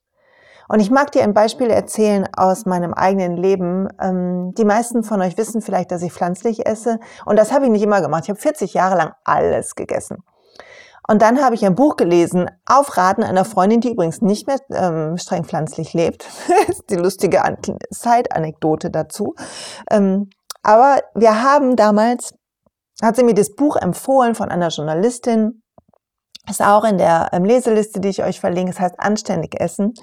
Und 0.70 0.80
ich 0.80 0.90
mag 0.90 1.12
dir 1.12 1.24
ein 1.24 1.34
Beispiel 1.34 1.70
erzählen 1.70 2.30
aus 2.34 2.66
meinem 2.66 2.94
eigenen 2.94 3.36
Leben. 3.36 3.90
Ähm, 4.00 4.54
die 4.58 4.64
meisten 4.64 5.04
von 5.04 5.22
euch 5.22 5.38
wissen 5.38 5.62
vielleicht, 5.62 5.92
dass 5.92 6.04
ich 6.04 6.14
pflanzlich 6.14 6.66
esse. 6.66 6.98
Und 7.26 7.38
das 7.38 7.52
habe 7.52 7.66
ich 7.66 7.72
nicht 7.72 7.84
immer 7.84 8.00
gemacht. 8.00 8.24
Ich 8.24 8.30
habe 8.30 8.40
40 8.40 8.74
Jahre 8.74 8.96
lang 8.96 9.12
alles 9.26 9.76
gegessen. 9.76 10.24
Und 11.12 11.22
dann 11.22 11.44
habe 11.44 11.56
ich 11.56 11.66
ein 11.66 11.76
Buch 11.76 11.98
gelesen, 11.98 12.50
auf 12.66 12.96
Raten 12.96 13.22
einer 13.22 13.44
Freundin, 13.44 13.82
die 13.82 13.92
übrigens 13.92 14.22
nicht 14.22 14.48
mehr 14.48 14.60
ähm, 14.74 15.18
streng 15.18 15.44
pflanzlich 15.44 15.94
lebt. 15.94 16.26
die 16.90 16.96
lustige 16.96 17.42
Zeitanekdote 17.94 18.90
dazu. 18.90 19.36
Ähm, 19.90 20.30
aber 20.64 21.02
wir 21.14 21.44
haben 21.44 21.76
damals, 21.76 22.34
hat 23.02 23.18
sie 23.18 23.26
mir 23.26 23.34
das 23.34 23.56
Buch 23.56 23.76
empfohlen 23.76 24.36
von 24.36 24.52
einer 24.52 24.70
Journalistin, 24.70 25.62
ist 26.50 26.62
auch 26.62 26.86
in 26.86 26.98
der 26.98 27.28
ähm, 27.34 27.44
Leseliste, 27.44 28.00
die 28.00 28.08
ich 28.08 28.24
euch 28.24 28.40
verlinke, 28.40 28.72
es 28.72 28.80
heißt 28.80 28.98
Anständig 28.98 29.60
Essen. 29.60 29.94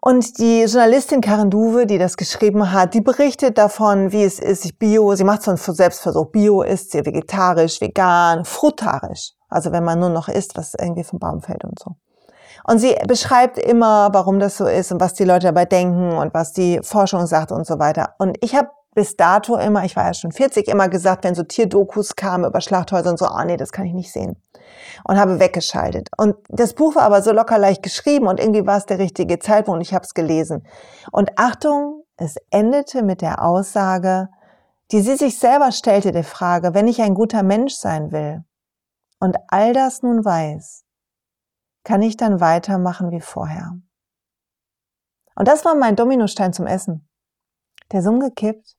Und 0.00 0.38
die 0.38 0.62
Journalistin 0.62 1.20
Karen 1.20 1.50
Duwe, 1.50 1.84
die 1.84 1.98
das 1.98 2.16
geschrieben 2.16 2.72
hat, 2.72 2.94
die 2.94 3.02
berichtet 3.02 3.58
davon, 3.58 4.12
wie 4.12 4.24
es 4.24 4.38
ist, 4.38 4.78
Bio, 4.78 5.14
sie 5.14 5.24
macht 5.24 5.42
so 5.42 5.50
einen 5.50 5.58
Selbstversuch, 5.58 6.30
Bio 6.30 6.62
ist 6.62 6.92
sie 6.92 7.04
vegetarisch, 7.04 7.82
vegan, 7.82 8.46
frutarisch. 8.46 9.34
Also 9.48 9.72
wenn 9.72 9.84
man 9.84 9.98
nur 9.98 10.10
noch 10.10 10.28
isst, 10.28 10.56
was 10.56 10.74
irgendwie 10.74 11.04
vom 11.04 11.18
Baum 11.18 11.40
fällt 11.40 11.64
und 11.64 11.78
so. 11.78 11.96
Und 12.64 12.78
sie 12.78 12.96
beschreibt 13.06 13.58
immer, 13.58 14.10
warum 14.12 14.38
das 14.40 14.56
so 14.56 14.66
ist 14.66 14.92
und 14.92 15.00
was 15.00 15.14
die 15.14 15.24
Leute 15.24 15.46
dabei 15.46 15.64
denken 15.64 16.12
und 16.12 16.34
was 16.34 16.52
die 16.52 16.80
Forschung 16.82 17.26
sagt 17.26 17.52
und 17.52 17.66
so 17.66 17.78
weiter. 17.78 18.14
Und 18.18 18.36
ich 18.42 18.54
habe 18.54 18.68
bis 18.94 19.16
dato 19.16 19.56
immer, 19.56 19.84
ich 19.84 19.96
war 19.96 20.06
ja 20.06 20.14
schon 20.14 20.32
40, 20.32 20.66
immer 20.68 20.88
gesagt, 20.88 21.24
wenn 21.24 21.34
so 21.34 21.44
Tierdokus 21.44 22.16
kamen 22.16 22.44
über 22.44 22.60
Schlachthäuser 22.60 23.10
und 23.10 23.18
so, 23.18 23.26
ah 23.26 23.40
oh 23.40 23.44
nee, 23.44 23.56
das 23.56 23.72
kann 23.72 23.86
ich 23.86 23.94
nicht 23.94 24.12
sehen. 24.12 24.36
und 25.04 25.18
habe 25.18 25.40
weggeschaltet. 25.40 26.08
Und 26.16 26.36
das 26.48 26.74
Buch 26.74 26.96
war 26.96 27.02
aber 27.02 27.22
so 27.22 27.32
locker 27.32 27.58
leicht 27.58 27.82
geschrieben 27.82 28.26
und 28.26 28.40
irgendwie 28.40 28.66
war 28.66 28.76
es 28.76 28.86
der 28.86 28.98
richtige 28.98 29.38
Zeitpunkt 29.38 29.76
und 29.76 29.82
ich 29.82 29.94
habe 29.94 30.04
es 30.04 30.14
gelesen. 30.14 30.66
Und 31.12 31.30
Achtung, 31.36 32.02
es 32.16 32.36
endete 32.50 33.02
mit 33.02 33.22
der 33.22 33.42
Aussage, 33.42 34.28
die 34.90 35.00
sie 35.00 35.16
sich 35.16 35.38
selber 35.38 35.72
stellte, 35.72 36.12
der 36.12 36.24
Frage, 36.24 36.74
wenn 36.74 36.88
ich 36.88 37.00
ein 37.00 37.14
guter 37.14 37.42
Mensch 37.42 37.74
sein 37.74 38.10
will 38.10 38.44
und 39.20 39.36
all 39.48 39.72
das 39.72 40.02
nun 40.02 40.24
weiß, 40.24 40.84
kann 41.84 42.02
ich 42.02 42.16
dann 42.16 42.40
weitermachen 42.40 43.10
wie 43.10 43.20
vorher. 43.20 43.78
Und 45.34 45.48
das 45.48 45.64
war 45.64 45.74
mein 45.74 45.96
Dominostein 45.96 46.52
zum 46.52 46.66
Essen. 46.66 47.08
Der 47.92 48.00
ist 48.00 48.06
umgekippt. 48.06 48.76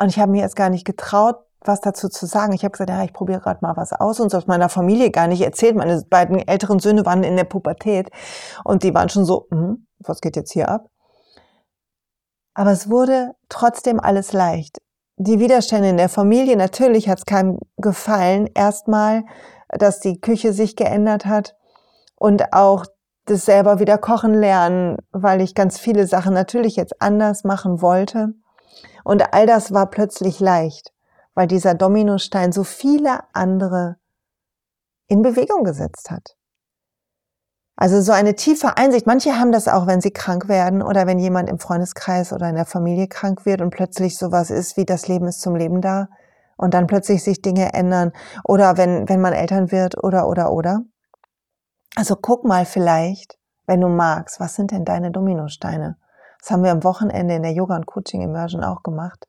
Und 0.00 0.08
ich 0.08 0.18
habe 0.18 0.32
mir 0.32 0.42
jetzt 0.42 0.56
gar 0.56 0.68
nicht 0.68 0.84
getraut, 0.84 1.36
was 1.60 1.80
dazu 1.80 2.08
zu 2.08 2.26
sagen. 2.26 2.52
Ich 2.52 2.64
habe 2.64 2.72
gesagt, 2.72 2.90
ja, 2.90 3.04
ich 3.04 3.12
probiere 3.12 3.40
gerade 3.40 3.60
mal 3.62 3.76
was 3.76 3.92
aus 3.92 4.20
und 4.20 4.30
so 4.30 4.36
aus 4.36 4.46
meiner 4.46 4.68
Familie 4.68 5.10
gar 5.10 5.28
nicht 5.28 5.40
erzählt. 5.40 5.76
Meine 5.76 6.02
beiden 6.02 6.38
älteren 6.46 6.78
Söhne 6.78 7.06
waren 7.06 7.22
in 7.22 7.36
der 7.36 7.44
Pubertät 7.44 8.10
und 8.64 8.82
die 8.82 8.94
waren 8.94 9.08
schon 9.08 9.24
so, 9.24 9.46
hm, 9.50 9.86
was 9.98 10.20
geht 10.20 10.36
jetzt 10.36 10.52
hier 10.52 10.68
ab? 10.68 10.90
Aber 12.54 12.70
es 12.70 12.90
wurde 12.90 13.34
trotzdem 13.48 13.98
alles 13.98 14.32
leicht. 14.32 14.78
Die 15.16 15.38
Widerstände 15.38 15.90
in 15.90 15.96
der 15.96 16.08
Familie, 16.08 16.56
natürlich 16.56 17.08
hat 17.08 17.18
es 17.18 17.26
keinem 17.26 17.58
gefallen. 17.76 18.48
Erstmal, 18.52 19.24
dass 19.68 20.00
die 20.00 20.20
Küche 20.20 20.52
sich 20.52 20.74
geändert 20.74 21.24
hat 21.24 21.56
und 22.16 22.52
auch 22.52 22.84
das 23.26 23.44
selber 23.44 23.78
wieder 23.78 23.96
kochen 23.96 24.34
lernen, 24.34 24.96
weil 25.12 25.40
ich 25.40 25.54
ganz 25.54 25.78
viele 25.78 26.06
Sachen 26.06 26.34
natürlich 26.34 26.76
jetzt 26.76 27.00
anders 27.00 27.44
machen 27.44 27.80
wollte. 27.80 28.34
Und 29.04 29.32
all 29.32 29.46
das 29.46 29.72
war 29.72 29.88
plötzlich 29.88 30.40
leicht, 30.40 30.92
weil 31.34 31.46
dieser 31.46 31.74
Dominostein 31.74 32.52
so 32.52 32.64
viele 32.64 33.20
andere 33.32 33.96
in 35.06 35.22
Bewegung 35.22 35.62
gesetzt 35.64 36.10
hat. 36.10 36.36
Also 37.76 38.00
so 38.00 38.12
eine 38.12 38.36
tiefe 38.36 38.76
Einsicht. 38.76 39.06
Manche 39.06 39.38
haben 39.38 39.50
das 39.50 39.66
auch, 39.66 39.86
wenn 39.86 40.00
sie 40.00 40.12
krank 40.12 40.48
werden 40.48 40.80
oder 40.80 41.06
wenn 41.06 41.18
jemand 41.18 41.48
im 41.48 41.58
Freundeskreis 41.58 42.32
oder 42.32 42.48
in 42.48 42.54
der 42.54 42.66
Familie 42.66 43.08
krank 43.08 43.44
wird 43.44 43.60
und 43.60 43.70
plötzlich 43.70 44.16
sowas 44.16 44.50
ist 44.50 44.76
wie 44.76 44.84
das 44.84 45.08
Leben 45.08 45.26
ist 45.26 45.40
zum 45.40 45.56
Leben 45.56 45.80
da 45.80 46.08
und 46.56 46.74
dann 46.74 46.86
plötzlich 46.86 47.24
sich 47.24 47.42
Dinge 47.42 47.74
ändern 47.74 48.12
oder 48.44 48.76
wenn, 48.76 49.08
wenn 49.08 49.20
man 49.20 49.32
Eltern 49.32 49.72
wird 49.72 50.02
oder, 50.02 50.28
oder, 50.28 50.52
oder. 50.52 50.82
Also 51.96 52.16
guck 52.16 52.44
mal 52.44 52.64
vielleicht, 52.64 53.38
wenn 53.66 53.80
du 53.80 53.88
magst, 53.88 54.38
was 54.38 54.54
sind 54.54 54.70
denn 54.70 54.84
deine 54.84 55.10
Dominosteine? 55.10 55.96
Das 56.40 56.50
haben 56.50 56.62
wir 56.62 56.70
am 56.70 56.84
Wochenende 56.84 57.34
in 57.34 57.42
der 57.42 57.52
Yoga 57.52 57.74
und 57.74 57.86
Coaching 57.86 58.22
Immersion 58.22 58.62
auch 58.62 58.82
gemacht, 58.82 59.26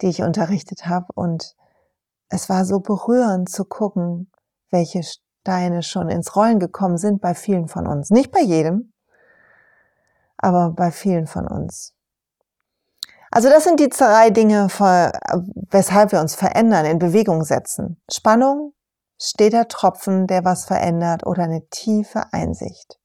die 0.00 0.06
ich 0.06 0.22
unterrichtet 0.22 0.86
habe 0.86 1.06
und 1.14 1.56
es 2.28 2.48
war 2.48 2.64
so 2.64 2.80
berührend 2.80 3.50
zu 3.50 3.64
gucken, 3.64 4.30
welche 4.70 5.02
Steine 5.46 5.84
schon 5.84 6.08
ins 6.08 6.34
Rollen 6.34 6.58
gekommen 6.58 6.98
sind 6.98 7.20
bei 7.20 7.32
vielen 7.32 7.68
von 7.68 7.86
uns. 7.86 8.10
Nicht 8.10 8.32
bei 8.32 8.40
jedem, 8.40 8.92
aber 10.38 10.70
bei 10.70 10.90
vielen 10.90 11.28
von 11.28 11.46
uns. 11.46 11.94
Also 13.30 13.48
das 13.48 13.62
sind 13.62 13.78
die 13.78 13.88
drei 13.88 14.30
Dinge, 14.30 14.66
weshalb 15.70 16.10
wir 16.10 16.20
uns 16.20 16.34
verändern, 16.34 16.84
in 16.84 16.98
Bewegung 16.98 17.44
setzen. 17.44 18.02
Spannung, 18.10 18.72
steter 19.20 19.68
Tropfen, 19.68 20.26
der 20.26 20.44
was 20.44 20.64
verändert 20.64 21.24
oder 21.24 21.44
eine 21.44 21.68
tiefe 21.68 22.24
Einsicht. 22.32 22.98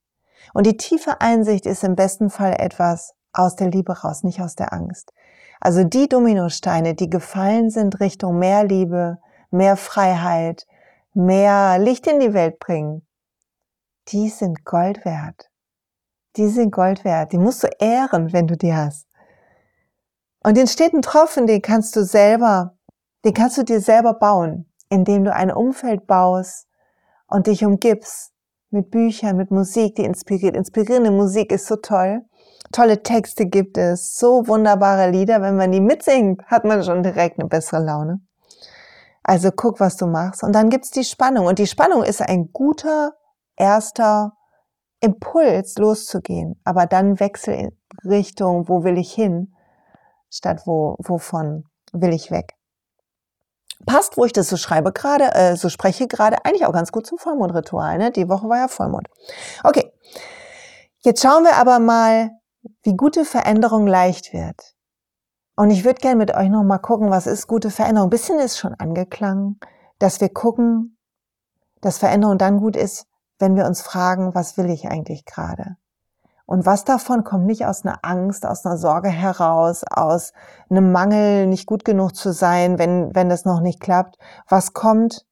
Und 0.52 0.66
die 0.66 0.76
tiefe 0.76 1.20
Einsicht 1.20 1.64
ist 1.64 1.84
im 1.84 1.94
besten 1.94 2.28
Fall 2.28 2.56
etwas 2.58 3.14
aus 3.32 3.54
der 3.54 3.70
Liebe 3.70 4.00
raus, 4.00 4.24
nicht 4.24 4.40
aus 4.40 4.56
der 4.56 4.72
Angst. 4.72 5.12
Also 5.60 5.84
die 5.84 6.08
Dominosteine, 6.08 6.94
die 6.94 7.08
gefallen 7.08 7.70
sind 7.70 8.00
Richtung 8.00 8.40
mehr 8.40 8.64
Liebe, 8.64 9.18
mehr 9.52 9.76
Freiheit, 9.76 10.66
mehr 11.14 11.78
Licht 11.78 12.06
in 12.06 12.20
die 12.20 12.34
Welt 12.34 12.58
bringen, 12.58 13.06
die 14.08 14.28
sind 14.28 14.64
Gold 14.64 15.04
wert. 15.04 15.50
Die 16.36 16.48
sind 16.48 16.70
Gold 16.70 17.04
wert. 17.04 17.32
Die 17.32 17.38
musst 17.38 17.62
du 17.62 17.68
ehren, 17.78 18.32
wenn 18.32 18.46
du 18.46 18.56
die 18.56 18.74
hast. 18.74 19.06
Und 20.42 20.56
den 20.56 20.66
steten 20.66 21.02
Tropfen, 21.02 21.46
den 21.46 21.62
kannst 21.62 21.94
du 21.94 22.04
selber, 22.04 22.76
den 23.24 23.34
kannst 23.34 23.58
du 23.58 23.62
dir 23.62 23.80
selber 23.80 24.14
bauen, 24.14 24.72
indem 24.88 25.24
du 25.24 25.32
ein 25.32 25.52
Umfeld 25.52 26.06
baust 26.06 26.66
und 27.28 27.46
dich 27.46 27.64
umgibst 27.64 28.32
mit 28.70 28.90
Büchern, 28.90 29.36
mit 29.36 29.50
Musik, 29.50 29.96
die 29.96 30.04
inspiriert. 30.04 30.56
Inspirierende 30.56 31.10
Musik 31.10 31.52
ist 31.52 31.66
so 31.66 31.76
toll. 31.76 32.22
Tolle 32.72 33.02
Texte 33.02 33.46
gibt 33.46 33.76
es, 33.76 34.16
so 34.16 34.48
wunderbare 34.48 35.10
Lieder. 35.10 35.42
Wenn 35.42 35.56
man 35.56 35.70
die 35.70 35.80
mitsingt, 35.80 36.42
hat 36.46 36.64
man 36.64 36.82
schon 36.82 37.02
direkt 37.02 37.38
eine 37.38 37.48
bessere 37.48 37.84
Laune. 37.84 38.20
Also 39.22 39.50
guck, 39.52 39.80
was 39.80 39.96
du 39.96 40.06
machst. 40.06 40.42
Und 40.42 40.52
dann 40.52 40.68
gibt's 40.68 40.90
die 40.90 41.04
Spannung. 41.04 41.46
Und 41.46 41.58
die 41.58 41.66
Spannung 41.66 42.02
ist 42.02 42.20
ein 42.20 42.52
guter 42.52 43.14
erster 43.56 44.32
Impuls, 45.00 45.76
loszugehen. 45.78 46.60
Aber 46.64 46.86
dann 46.86 47.20
wechsel 47.20 47.54
in 47.54 47.78
Richtung, 48.04 48.68
wo 48.68 48.84
will 48.84 48.98
ich 48.98 49.12
hin, 49.12 49.54
statt 50.30 50.62
wo, 50.64 50.96
wovon 50.98 51.64
will 51.92 52.12
ich 52.12 52.30
weg. 52.30 52.54
Passt, 53.84 54.16
wo 54.16 54.24
ich 54.24 54.32
das 54.32 54.48
so 54.48 54.56
schreibe 54.56 54.92
gerade, 54.92 55.34
äh, 55.34 55.56
so 55.56 55.68
spreche 55.68 56.06
gerade, 56.06 56.44
eigentlich 56.44 56.66
auch 56.66 56.72
ganz 56.72 56.92
gut 56.92 57.04
zum 57.06 57.18
Vollmondritual. 57.18 57.98
Ne? 57.98 58.12
Die 58.12 58.28
Woche 58.28 58.48
war 58.48 58.58
ja 58.58 58.68
Vollmond. 58.68 59.08
Okay, 59.64 59.92
jetzt 61.00 61.20
schauen 61.20 61.42
wir 61.42 61.56
aber 61.56 61.80
mal, 61.80 62.30
wie 62.84 62.96
gute 62.96 63.24
Veränderung 63.24 63.88
leicht 63.88 64.32
wird. 64.32 64.71
Und 65.54 65.70
ich 65.70 65.84
würde 65.84 66.00
gerne 66.00 66.16
mit 66.16 66.34
euch 66.34 66.48
noch 66.48 66.62
mal 66.62 66.78
gucken, 66.78 67.10
was 67.10 67.26
ist 67.26 67.46
gute 67.46 67.70
Veränderung. 67.70 68.06
Ein 68.08 68.10
bisschen 68.10 68.38
ist 68.38 68.58
schon 68.58 68.74
angeklangen, 68.74 69.60
dass 69.98 70.20
wir 70.20 70.30
gucken, 70.30 70.96
dass 71.80 71.98
Veränderung 71.98 72.38
dann 72.38 72.58
gut 72.58 72.76
ist, 72.76 73.06
wenn 73.38 73.56
wir 73.56 73.66
uns 73.66 73.82
fragen, 73.82 74.34
was 74.34 74.56
will 74.56 74.70
ich 74.70 74.88
eigentlich 74.88 75.24
gerade? 75.24 75.76
Und 76.46 76.66
was 76.66 76.84
davon 76.84 77.24
kommt 77.24 77.46
nicht 77.46 77.66
aus 77.66 77.84
einer 77.84 78.00
Angst, 78.02 78.46
aus 78.46 78.64
einer 78.64 78.76
Sorge 78.76 79.08
heraus, 79.08 79.84
aus 79.90 80.32
einem 80.70 80.92
Mangel, 80.92 81.46
nicht 81.46 81.66
gut 81.66 81.84
genug 81.84 82.14
zu 82.14 82.32
sein, 82.32 82.78
wenn, 82.78 83.14
wenn 83.14 83.28
das 83.28 83.44
noch 83.44 83.60
nicht 83.60 83.80
klappt? 83.80 84.18
Was 84.48 84.72
kommt 84.72 85.24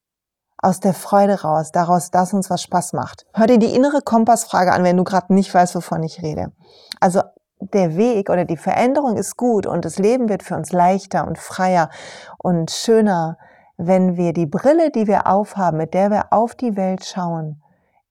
aus 0.58 0.80
der 0.80 0.94
Freude 0.94 1.42
raus, 1.42 1.72
daraus, 1.72 2.10
dass 2.10 2.32
uns 2.32 2.50
was 2.50 2.62
Spaß 2.62 2.92
macht? 2.92 3.26
Hör 3.34 3.46
dir 3.46 3.58
die 3.58 3.74
innere 3.74 4.02
Kompassfrage 4.02 4.72
an, 4.72 4.84
wenn 4.84 4.96
du 4.96 5.04
gerade 5.04 5.32
nicht 5.34 5.52
weißt, 5.52 5.74
wovon 5.74 6.02
ich 6.02 6.22
rede. 6.22 6.52
Also 7.00 7.22
der 7.60 7.96
Weg 7.96 8.30
oder 8.30 8.44
die 8.44 8.56
Veränderung 8.56 9.16
ist 9.16 9.36
gut 9.36 9.66
und 9.66 9.84
das 9.84 9.98
Leben 9.98 10.28
wird 10.28 10.42
für 10.42 10.56
uns 10.56 10.72
leichter 10.72 11.26
und 11.26 11.38
freier 11.38 11.90
und 12.38 12.70
schöner, 12.70 13.38
wenn 13.76 14.16
wir 14.16 14.32
die 14.32 14.46
Brille, 14.46 14.90
die 14.90 15.06
wir 15.06 15.26
aufhaben, 15.26 15.78
mit 15.78 15.94
der 15.94 16.10
wir 16.10 16.32
auf 16.32 16.54
die 16.54 16.76
Welt 16.76 17.04
schauen, 17.04 17.62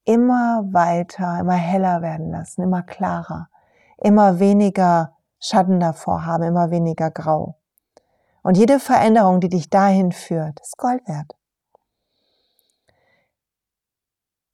immer 0.05 0.63
weiter, 0.71 1.39
immer 1.39 1.53
heller 1.53 2.01
werden 2.01 2.31
lassen, 2.31 2.63
immer 2.63 2.81
klarer, 2.81 3.49
immer 3.97 4.39
weniger 4.39 5.13
Schatten 5.39 5.79
davor 5.79 6.25
haben, 6.25 6.43
immer 6.43 6.71
weniger 6.71 7.11
grau. 7.11 7.55
Und 8.41 8.57
jede 8.57 8.79
Veränderung, 8.79 9.39
die 9.41 9.49
dich 9.49 9.69
dahin 9.69 10.11
führt, 10.11 10.59
ist 10.61 10.77
Gold 10.77 11.07
wert. 11.07 11.35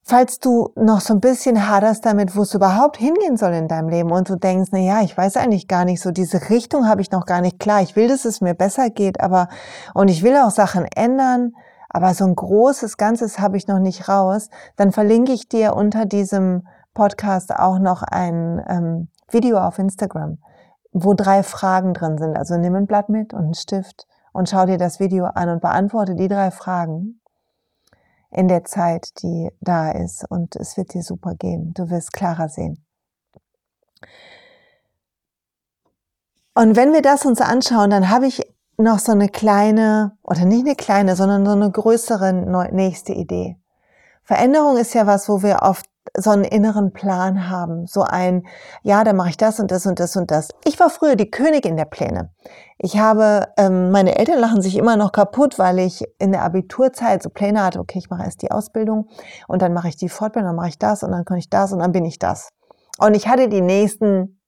Falls 0.08 0.38
du 0.38 0.70
noch 0.76 1.02
so 1.02 1.16
ein 1.16 1.20
bisschen 1.20 1.68
haderst 1.68 2.06
damit, 2.06 2.36
wo 2.36 2.44
es 2.44 2.54
überhaupt 2.54 2.98
hingehen 2.98 3.38
soll 3.38 3.54
in 3.54 3.68
deinem 3.68 3.90
Leben 3.90 4.12
und 4.12 4.30
du 4.30 4.36
denkst, 4.36 4.70
na 4.72 4.78
ja, 4.78 5.02
ich 5.02 5.18
weiß 5.18 5.36
eigentlich 5.36 5.68
gar 5.68 5.84
nicht 5.84 6.00
so, 6.00 6.12
diese 6.12 6.52
Richtung 6.52 6.88
habe 6.88 7.02
ich 7.02 7.10
noch 7.10 7.26
gar 7.26 7.42
nicht 7.42 7.60
klar. 7.60 7.82
Ich 7.82 7.96
will, 7.96 8.08
dass 8.08 8.24
es 8.24 8.40
mir 8.40 8.54
besser 8.54 8.92
geht, 8.92 9.20
aber, 9.20 9.48
und 9.96 10.10
ich 10.10 10.22
will 10.22 10.38
auch 10.38 10.52
Sachen 10.52 10.86
ändern, 10.96 11.54
aber 11.90 12.14
so 12.14 12.24
ein 12.24 12.36
großes 12.36 12.98
Ganzes 12.98 13.40
habe 13.40 13.58
ich 13.58 13.68
noch 13.68 13.80
nicht 13.80 14.08
raus. 14.08 14.50
Dann 14.76 14.92
verlinke 14.92 15.32
ich 15.32 15.50
dir 15.50 15.76
unter 15.76 16.06
diesem 16.06 16.68
Podcast 16.94 17.56
auch 17.56 17.80
noch 17.80 18.04
ein 18.04 18.64
ähm, 18.70 19.08
Video 19.32 19.58
auf 19.58 19.80
Instagram, 19.80 20.38
wo 20.94 21.16
drei 21.16 21.42
Fragen 21.42 21.96
drin 21.96 22.20
sind. 22.20 22.38
Also 22.38 22.58
nimm 22.58 22.76
ein 22.76 22.86
Blatt 22.86 23.10
mit 23.10 23.34
und 23.34 23.46
einen 23.46 23.54
Stift 23.56 24.06
und 24.34 24.50
schau 24.50 24.68
dir 24.68 24.78
das 24.78 25.00
Video 25.00 25.26
an 25.26 25.50
und 25.50 25.62
beantworte 25.62 26.14
die 26.14 26.28
drei 26.28 26.52
Fragen 26.52 27.22
in 28.32 28.48
der 28.48 28.64
Zeit, 28.64 29.10
die 29.22 29.50
da 29.62 29.92
ist. 29.92 30.26
Und 30.30 30.56
es 30.56 30.78
wird 30.78 30.94
dir 30.94 31.04
super 31.04 31.36
gehen. 31.36 31.74
Du 31.74 31.90
wirst 31.90 32.14
klarer 32.14 32.50
sehen. 32.50 32.86
Und 36.54 36.76
wenn 36.76 36.94
wir 36.94 37.02
das 37.02 37.26
uns 37.26 37.42
anschauen, 37.42 37.90
dann 37.90 38.10
habe 38.10 38.28
ich 38.28 38.42
noch 38.78 39.00
so 39.00 39.12
eine 39.12 39.30
kleine, 39.30 40.18
oder 40.24 40.46
nicht 40.46 40.66
eine 40.66 40.76
kleine, 40.76 41.16
sondern 41.16 41.46
so 41.46 41.52
eine 41.52 41.72
größere 41.72 42.34
nächste 42.74 43.14
Idee. 43.14 43.58
Veränderung 44.24 44.78
ist 44.78 44.94
ja 44.94 45.06
was, 45.06 45.30
wo 45.30 45.44
wir 45.44 45.62
oft 45.62 45.86
so 46.18 46.30
einen 46.30 46.44
inneren 46.44 46.94
Plan 46.94 47.50
haben, 47.50 47.88
so 47.88 48.02
ein, 48.02 48.46
ja, 48.84 49.04
da 49.04 49.14
mache 49.14 49.30
ich 49.30 49.38
das 49.38 49.60
und 49.60 49.72
das 49.72 49.86
und 49.86 50.00
das 50.00 50.16
und 50.16 50.32
das. 50.32 50.50
Ich 50.64 50.80
war 50.80 50.90
früher 50.90 51.16
die 51.16 51.30
Königin 51.30 51.78
der 51.78 51.86
Pläne. 51.86 52.32
Ich 52.78 52.98
habe, 52.98 53.48
ähm, 53.58 53.92
meine 53.92 54.18
Eltern 54.18 54.40
lachen 54.40 54.62
sich 54.62 54.78
immer 54.78 54.98
noch 54.98 55.12
kaputt, 55.12 55.58
weil 55.58 55.80
ich 55.80 56.04
in 56.20 56.32
der 56.32 56.44
Abiturzeit 56.44 57.24
so 57.24 57.30
Pläne 57.30 57.64
hatte, 57.64 57.80
okay, 57.80 58.00
ich 58.00 58.10
mache 58.10 58.24
erst 58.24 58.42
die 58.42 58.52
Ausbildung 58.52 59.10
und 59.48 59.62
dann 59.62 59.74
mache 59.74 59.88
ich 59.88 59.98
die 59.98 60.10
Fortbildung, 60.10 60.50
dann 60.50 60.56
mache 60.56 60.70
ich 60.70 60.80
das 60.80 61.04
und 61.04 61.12
dann 61.12 61.26
kann 61.26 61.38
ich 61.38 61.50
das 61.50 61.72
und 61.72 61.80
dann 61.80 61.92
bin 61.92 62.06
ich 62.06 62.20
das. 62.20 62.50
Und 62.98 63.16
ich 63.16 63.28
hatte 63.28 63.50
die 63.50 63.62
nächsten 63.62 64.42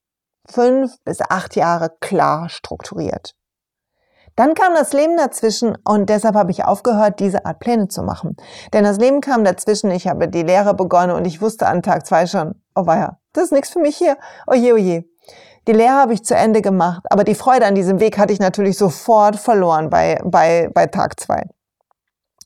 fünf 0.50 0.96
bis 1.04 1.22
acht 1.22 1.56
Jahre 1.56 1.92
klar 2.00 2.50
strukturiert. 2.50 3.34
Dann 4.38 4.54
kam 4.54 4.76
das 4.76 4.94
Leben 4.94 5.18
dazwischen 5.18 5.76
und 5.84 6.10
deshalb 6.10 6.36
habe 6.36 6.52
ich 6.52 6.64
aufgehört, 6.64 7.20
diese 7.20 7.46
Art 7.46 7.60
Pläne 7.60 7.88
zu 7.88 8.04
machen. 8.04 8.38
Denn 8.72 8.84
das 8.84 9.00
Leben 9.00 9.20
kam 9.20 9.44
dazwischen, 9.44 9.90
ich 9.90 10.08
habe 10.08 10.28
die 10.28 10.44
Lehre 10.44 10.76
begonnen 10.76 11.12
und 11.16 11.26
ich 11.26 11.42
wusste 11.42 11.66
an 11.66 11.82
Tag 11.82 12.06
zwei 12.06 12.28
schon, 12.28 12.54
oh 12.76 12.86
weia, 12.86 13.20
das 13.34 13.46
ist 13.46 13.52
nichts 13.52 13.72
für 13.72 13.80
mich 13.80 13.98
hier, 13.98 14.16
oje, 14.46 14.76
oje. 14.76 15.06
Die 15.68 15.74
Lehre 15.74 15.96
habe 15.96 16.14
ich 16.14 16.24
zu 16.24 16.36
Ende 16.36 16.62
gemacht, 16.62 17.04
aber 17.10 17.24
die 17.24 17.34
Freude 17.34 17.66
an 17.66 17.74
diesem 17.74 18.00
Weg 18.00 18.20
hatte 18.20 18.32
ich 18.32 18.40
natürlich 18.40 18.78
sofort 18.78 19.38
verloren 19.38 19.90
bei, 19.90 20.22
bei, 20.24 20.70
bei 20.72 20.86
Tag 20.86 21.20
zwei. 21.20 21.50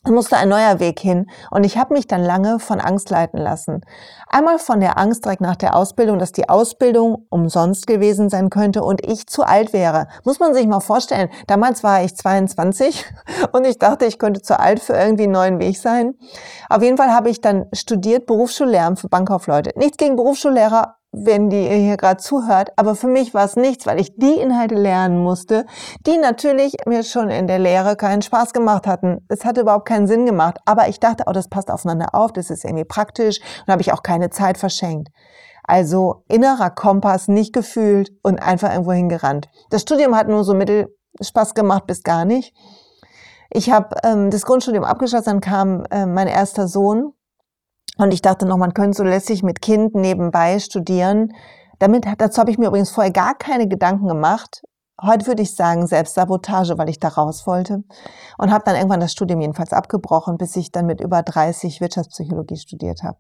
Musste 0.10 0.36
ein 0.36 0.50
neuer 0.50 0.80
Weg 0.80 1.00
hin 1.00 1.30
und 1.52 1.64
ich 1.64 1.78
habe 1.78 1.94
mich 1.94 2.08
dann 2.08 2.24
lange 2.24 2.58
von 2.58 2.80
Angst 2.80 3.12
leiten 3.12 3.40
lassen. 3.40 3.82
Einmal 4.28 4.58
von 4.58 4.80
der 4.80 4.98
Angst 4.98 5.26
direkt 5.26 5.42
nach 5.42 5.56
der 5.56 5.76
Ausbildung, 5.76 6.18
dass 6.18 6.32
die 6.32 6.50
Ausbildung 6.50 7.28
umsonst 7.30 7.86
gewesen 7.86 8.28
sein 8.28 8.50
könnte 8.50 8.84
und 8.84 9.06
ich 9.06 9.28
zu 9.28 9.44
alt 9.44 9.74
wäre. 9.74 10.08
Muss 10.24 10.40
man 10.40 10.56
sich 10.56 10.66
mal 10.66 10.80
vorstellen. 10.80 11.30
Damals 11.46 11.84
war 11.84 12.04
ich 12.04 12.16
22 12.16 13.06
und 13.52 13.64
ich 13.64 13.78
dachte, 13.78 14.06
ich 14.06 14.18
könnte 14.18 14.42
zu 14.42 14.60
alt 14.60 14.80
für 14.80 14.94
irgendwie 14.94 15.26
einen 15.26 15.34
neuen 15.34 15.60
Weg 15.60 15.78
sein. 15.78 16.16
Auf 16.68 16.82
jeden 16.82 16.98
Fall 16.98 17.14
habe 17.14 17.30
ich 17.30 17.40
dann 17.40 17.68
studiert 17.72 18.26
Berufsschullehramt 18.26 19.00
für 19.00 19.08
Bankkaufleute. 19.08 19.78
Nichts 19.78 19.98
gegen 19.98 20.16
Berufsschullehrer, 20.16 20.96
wenn 21.12 21.50
die 21.50 21.68
hier 21.68 21.98
gerade 21.98 22.22
zuhört. 22.22 22.70
Aber 22.78 22.96
für 22.96 23.08
mich 23.08 23.34
war 23.34 23.46
es 23.46 23.56
nichts, 23.56 23.86
weil 23.86 24.00
ich 24.00 24.16
die 24.16 24.40
Inhalte 24.40 24.76
lernen 24.76 25.22
musste, 25.22 25.66
die 26.06 26.18
natürlich 26.18 26.78
mir 26.86 27.04
schon 27.04 27.30
in 27.30 27.48
der 27.48 27.60
Lehre 27.60 27.96
keinen 27.96 28.22
Spaß 28.22 28.54
gemacht 28.54 28.88
hatten. 28.88 29.26
Es 29.28 29.44
hatte 29.44 29.62
überhaupt 29.62 29.88
keinen 29.88 30.08
Sinn 30.08 30.26
gemacht. 30.26 30.60
Aber 30.66 30.88
ich 30.88 31.00
dachte, 31.00 31.26
oh, 31.28 31.34
das 31.34 31.50
passt 31.50 31.70
aufeinander 31.70 32.14
auf, 32.14 32.32
das 32.32 32.50
ist 32.50 32.64
irgendwie 32.64 32.86
praktisch 32.86 33.40
und 33.66 33.72
habe 33.72 33.82
ich 33.82 33.92
auch 33.94 34.04
keine 34.04 34.30
Zeit 34.30 34.58
verschenkt. 34.58 35.10
Also 35.64 36.24
innerer 36.28 36.70
Kompass 36.70 37.28
nicht 37.28 37.54
gefühlt 37.54 38.12
und 38.24 38.40
einfach 38.42 38.72
irgendwo 38.72 38.94
hingerannt. 38.94 39.50
Das 39.70 39.82
Studium 39.84 40.16
hat 40.16 40.28
nur 40.28 40.44
so 40.44 40.54
mittel 40.54 40.96
Spaß 41.22 41.54
gemacht 41.54 41.88
bis 41.88 42.04
gar 42.04 42.26
nicht. 42.26 42.54
Ich 43.50 43.70
habe 43.70 43.96
ähm, 44.04 44.32
das 44.32 44.46
Grundstudium 44.46 44.86
abgeschlossen, 44.86 45.26
dann 45.26 45.42
kam 45.42 45.84
äh, 45.92 46.06
mein 46.06 46.28
erster 46.28 46.68
Sohn 46.68 47.14
und 47.98 48.14
ich 48.14 48.22
dachte 48.22 48.46
noch, 48.46 48.58
man 48.58 48.74
könnte 48.74 48.98
so 48.98 49.04
lässig 49.04 49.44
mit 49.44 49.62
Kind 49.62 49.96
nebenbei 49.96 50.60
studieren. 50.60 51.34
Damit, 51.80 52.06
dazu 52.18 52.40
habe 52.40 52.52
ich 52.52 52.58
mir 52.58 52.68
übrigens 52.68 52.92
vorher 52.92 53.12
gar 53.12 53.36
keine 53.36 53.68
Gedanken 53.68 54.08
gemacht. 54.08 54.62
Heute 55.02 55.28
würde 55.28 55.42
ich 55.42 55.56
sagen 55.56 55.88
Selbstsabotage, 55.88 56.78
weil 56.78 56.90
ich 56.90 57.00
da 57.00 57.10
raus 57.10 57.48
wollte. 57.48 57.84
Und 58.38 58.52
habe 58.52 58.64
dann 58.66 58.76
irgendwann 58.76 59.00
das 59.00 59.12
Studium 59.12 59.42
jedenfalls 59.42 59.74
abgebrochen, 59.74 60.38
bis 60.38 60.56
ich 60.56 60.72
dann 60.72 60.86
mit 60.86 61.02
über 61.02 61.24
30 61.24 61.82
Wirtschaftspsychologie 61.82 62.58
studiert 62.58 63.04
habe. 63.04 63.18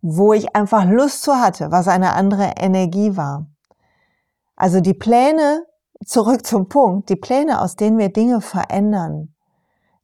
Wo 0.00 0.32
ich 0.32 0.54
einfach 0.54 0.84
Lust 0.84 1.22
zu 1.22 1.34
hatte, 1.34 1.72
was 1.72 1.88
eine 1.88 2.12
andere 2.12 2.52
Energie 2.56 3.16
war. 3.16 3.46
Also 4.54 4.80
die 4.80 4.94
Pläne, 4.94 5.64
zurück 6.04 6.46
zum 6.46 6.68
Punkt, 6.68 7.08
die 7.08 7.16
Pläne, 7.16 7.60
aus 7.60 7.76
denen 7.76 7.98
wir 7.98 8.12
Dinge 8.12 8.40
verändern, 8.40 9.34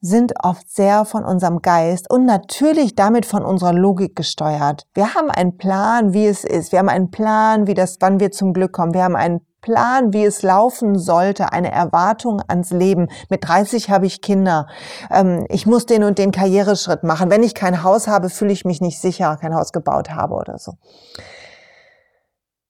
sind 0.03 0.35
oft 0.43 0.69
sehr 0.69 1.05
von 1.05 1.25
unserem 1.25 1.63
Geist 1.63 2.11
und 2.11 2.27
natürlich 2.27 2.97
damit 2.97 3.25
von 3.25 3.45
unserer 3.45 3.73
Logik 3.73 4.17
gesteuert. 4.17 4.85
Wir 4.95 5.15
haben 5.15 5.31
einen 5.31 5.57
Plan, 5.57 6.13
wie 6.13 6.27
es 6.27 6.43
ist. 6.43 6.73
Wir 6.73 6.81
haben 6.81 6.89
einen 6.89 7.13
Plan, 7.13 7.69
wie 7.69 7.75
das, 7.75 7.99
wann 8.01 8.19
wir 8.19 8.33
zum 8.33 8.53
Glück 8.53 8.73
kommen. 8.73 8.95
Wir 8.95 9.05
haben 9.05 9.15
einen 9.15 9.47
Plan, 9.61 10.13
wie 10.13 10.25
es 10.25 10.43
laufen 10.43 10.99
sollte, 10.99 11.53
eine 11.53 11.71
Erwartung 11.71 12.43
ans 12.49 12.73
Leben. 12.73 13.09
Mit 13.31 13.47
30 13.47 13.91
habe 13.91 14.07
ich 14.07 14.21
Kinder. 14.21 14.67
Ähm, 15.09 15.47
ich 15.49 15.67
muss 15.67 15.87
den 15.87 16.03
und 16.03 16.19
den 16.19 16.33
Karriereschritt 16.33 17.05
machen. 17.05 17.31
Wenn 17.31 17.45
ich 17.45 17.55
kein 17.55 17.85
Haus 17.85 18.09
habe, 18.09 18.29
fühle 18.29 18.53
ich 18.53 18.65
mich 18.65 18.81
nicht 18.81 19.01
sicher, 19.01 19.37
kein 19.41 19.55
Haus 19.55 19.71
gebaut 19.71 20.11
habe 20.11 20.35
oder 20.35 20.59
so. 20.59 20.73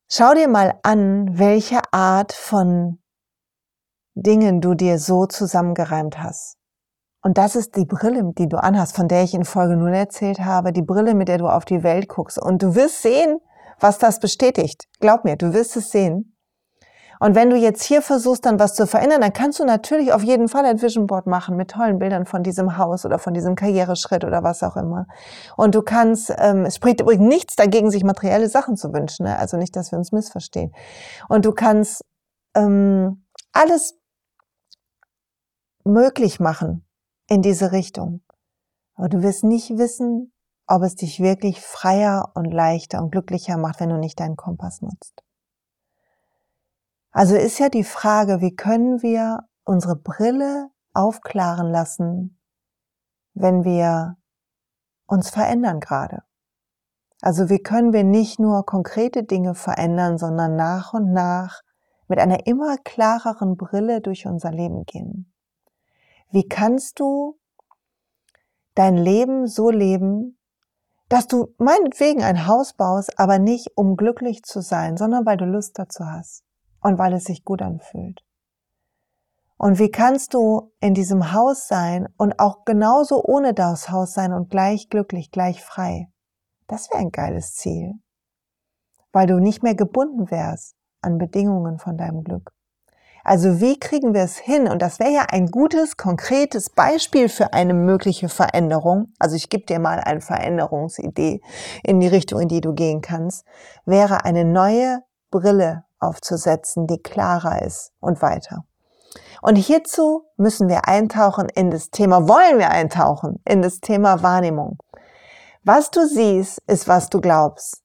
Schau 0.07 0.35
dir 0.35 0.49
mal 0.49 0.75
an, 0.83 1.38
welche 1.38 1.81
Art 1.92 2.35
von 2.35 2.99
Dingen 4.14 4.61
du 4.61 4.75
dir 4.75 4.99
so 4.99 5.25
zusammengereimt 5.25 6.23
hast. 6.23 6.59
Und 7.22 7.38
das 7.38 7.54
ist 7.54 7.76
die 7.76 7.85
Brille, 7.85 8.32
die 8.37 8.48
du 8.48 8.56
anhast, 8.61 8.96
von 8.96 9.06
der 9.06 9.22
ich 9.22 9.32
in 9.32 9.44
Folge 9.44 9.76
0 9.76 9.94
erzählt 9.94 10.40
habe, 10.40 10.72
die 10.72 10.82
Brille, 10.82 11.14
mit 11.14 11.28
der 11.28 11.38
du 11.38 11.46
auf 11.46 11.64
die 11.64 11.85
Welt 11.85 12.08
guckst. 12.08 12.38
Und 12.38 12.62
du 12.62 12.74
wirst 12.74 13.02
sehen, 13.02 13.38
was 13.78 13.98
das 13.98 14.18
bestätigt. 14.18 14.88
Glaub 15.00 15.24
mir, 15.24 15.37
du 15.37 15.54
wirst 15.54 15.76
es 15.76 15.90
sehen. 15.90 16.37
Und 17.20 17.37
wenn 17.37 17.50
du 17.50 17.56
jetzt 17.56 17.85
hier 17.85 18.02
versuchst, 18.02 18.44
dann 18.44 18.58
was 18.58 18.74
zu 18.74 18.85
verändern, 18.85 19.20
dann 19.20 19.32
kannst 19.32 19.61
du 19.61 19.64
natürlich 19.64 20.12
auf 20.12 20.24
jeden 20.24 20.48
Fall 20.48 20.64
ein 20.64 20.82
Vision 20.82 21.06
Board 21.06 21.28
machen 21.28 21.56
mit 21.56 21.70
tollen 21.70 22.00
Bildern 22.00 22.26
von 22.26 22.42
diesem 22.42 22.76
Haus 22.78 23.04
oder 23.04 23.20
von 23.20 23.32
diesem 23.32 23.54
Karriereschritt 23.54 24.24
oder 24.24 24.42
was 24.42 24.64
auch 24.64 24.76
immer. 24.76 25.06
Und 25.56 25.76
du 25.76 25.82
kannst, 25.82 26.35
ähm, 26.37 26.64
es 26.64 26.74
spricht 26.74 27.00
übrigens 27.00 27.28
nichts 27.28 27.54
dagegen, 27.54 27.92
sich 27.92 28.02
materielle 28.02 28.48
Sachen 28.48 28.76
zu 28.76 28.92
wünschen. 28.92 29.26
Ne? 29.26 29.38
Also 29.38 29.56
nicht, 29.56 29.76
dass 29.76 29.92
wir 29.92 29.98
uns 29.98 30.11
missverstehen. 30.11 30.74
Und 31.28 31.44
du 31.44 31.52
kannst 31.52 32.04
ähm, 32.56 33.24
alles 33.52 33.94
möglich 35.85 36.40
machen, 36.40 36.85
in 37.28 37.42
diese 37.42 37.72
Richtung. 37.72 38.22
Aber 38.94 39.08
du 39.08 39.22
wirst 39.22 39.44
nicht 39.44 39.70
wissen, 39.78 40.32
ob 40.66 40.82
es 40.82 40.94
dich 40.94 41.20
wirklich 41.20 41.61
freier 41.61 42.30
und 42.35 42.50
leichter 42.50 43.02
und 43.02 43.11
glücklicher 43.11 43.56
macht, 43.56 43.80
wenn 43.80 43.88
du 43.88 43.98
nicht 43.98 44.20
deinen 44.20 44.37
Kompass 44.37 44.80
nutzt. 44.80 45.22
Also 47.11 47.37
ist 47.37 47.58
ja 47.58 47.68
die 47.68 47.85
Frage, 47.85 48.40
wie 48.40 48.54
können 48.54 49.02
wir 49.02 49.40
unsere 49.64 49.96
Brille 49.96 50.70
aufklaren 50.94 51.70
lassen, 51.70 52.40
wenn 53.35 53.64
wir 53.64 54.16
uns 55.06 55.30
verändern 55.30 55.80
gerade. 55.80 56.22
Also 57.20 57.48
wie 57.48 57.62
können 57.62 57.92
wir 57.92 58.02
nicht 58.02 58.40
nur 58.40 58.64
konkrete 58.64 59.24
Dinge 59.24 59.54
verändern, 59.54 60.18
sondern 60.18 60.56
nach 60.56 60.92
und 60.92 61.12
nach 61.12 61.62
mit 62.08 62.18
einer 62.18 62.46
immer 62.46 62.78
klareren 62.78 63.56
Brille 63.56 64.00
durch 64.00 64.26
unser 64.26 64.50
Leben 64.50 64.85
gehen. 64.85 65.32
Wie 66.33 66.49
kannst 66.49 66.99
du 66.99 67.38
dein 68.75 68.97
Leben 68.97 69.47
so 69.47 69.71
leben, 69.71 70.38
dass 71.09 71.27
du 71.27 71.55
meinetwegen 71.59 72.23
ein 72.23 72.47
Haus 72.47 72.73
baust, 72.73 73.18
aber 73.18 73.38
nicht 73.38 73.73
um 73.77 73.97
glücklich 73.97 74.42
zu 74.42 74.62
sein, 74.62 74.97
sondern 74.97 75.27
weil 75.27 75.37
du 75.37 75.45
Lust 75.45 75.79
dazu 75.79 76.07
hast 76.07 76.42
und 76.81 76.99
weil 76.99 77.12
es 77.12 77.25
sich 77.25 77.45
gut 77.45 77.61
anfühlt. 77.61 78.25
Und 79.59 79.79
wie 79.79 79.90
kannst 79.90 80.33
du 80.33 80.73
in 80.81 80.95
diesem 80.95 81.35
Haus 81.35 81.68
sein 81.68 82.09
und 82.16 82.38
auch 82.40 82.64
genauso 82.64 83.23
ohne 83.23 83.53
das 83.53 83.90
Haus 83.90 84.14
sein 84.14 84.33
und 84.33 84.49
gleich 84.49 84.88
glücklich, 84.88 85.31
gleich 85.31 85.62
frei? 85.62 86.09
Das 86.66 86.88
wäre 86.90 87.01
ein 87.01 87.11
geiles 87.11 87.55
Ziel, 87.55 87.92
weil 89.12 89.27
du 89.27 89.38
nicht 89.38 89.62
mehr 89.62 89.75
gebunden 89.75 90.31
wärst 90.31 90.77
an 91.03 91.18
Bedingungen 91.18 91.79
von 91.79 91.99
deinem 91.99 92.25
Glück. 92.25 92.53
Also 93.24 93.61
wie 93.61 93.78
kriegen 93.78 94.14
wir 94.14 94.22
es 94.22 94.37
hin? 94.37 94.68
Und 94.68 94.82
das 94.82 94.98
wäre 94.98 95.12
ja 95.12 95.26
ein 95.30 95.46
gutes, 95.46 95.96
konkretes 95.96 96.70
Beispiel 96.70 97.28
für 97.28 97.52
eine 97.52 97.74
mögliche 97.74 98.28
Veränderung. 98.28 99.12
Also 99.18 99.37
ich 99.37 99.48
gebe 99.48 99.64
dir 99.64 99.78
mal 99.78 100.00
eine 100.00 100.20
Veränderungsidee 100.20 101.40
in 101.82 102.00
die 102.00 102.08
Richtung, 102.08 102.40
in 102.40 102.48
die 102.48 102.61
du 102.61 102.74
gehen 102.74 103.00
kannst. 103.00 103.44
Wäre 103.85 104.24
eine 104.24 104.44
neue 104.44 105.00
Brille 105.30 105.85
aufzusetzen, 105.98 106.87
die 106.87 106.98
klarer 106.98 107.62
ist 107.62 107.92
und 108.00 108.22
weiter. 108.22 108.64
Und 109.40 109.56
hierzu 109.56 110.24
müssen 110.37 110.68
wir 110.68 110.88
eintauchen 110.88 111.48
in 111.48 111.70
das 111.70 111.90
Thema, 111.90 112.28
wollen 112.28 112.58
wir 112.58 112.70
eintauchen 112.70 113.40
in 113.44 113.62
das 113.62 113.80
Thema 113.80 114.22
Wahrnehmung. 114.22 114.78
Was 115.64 115.90
du 115.90 116.06
siehst, 116.06 116.61
ist, 116.66 116.88
was 116.88 117.08
du 117.08 117.20
glaubst 117.20 117.82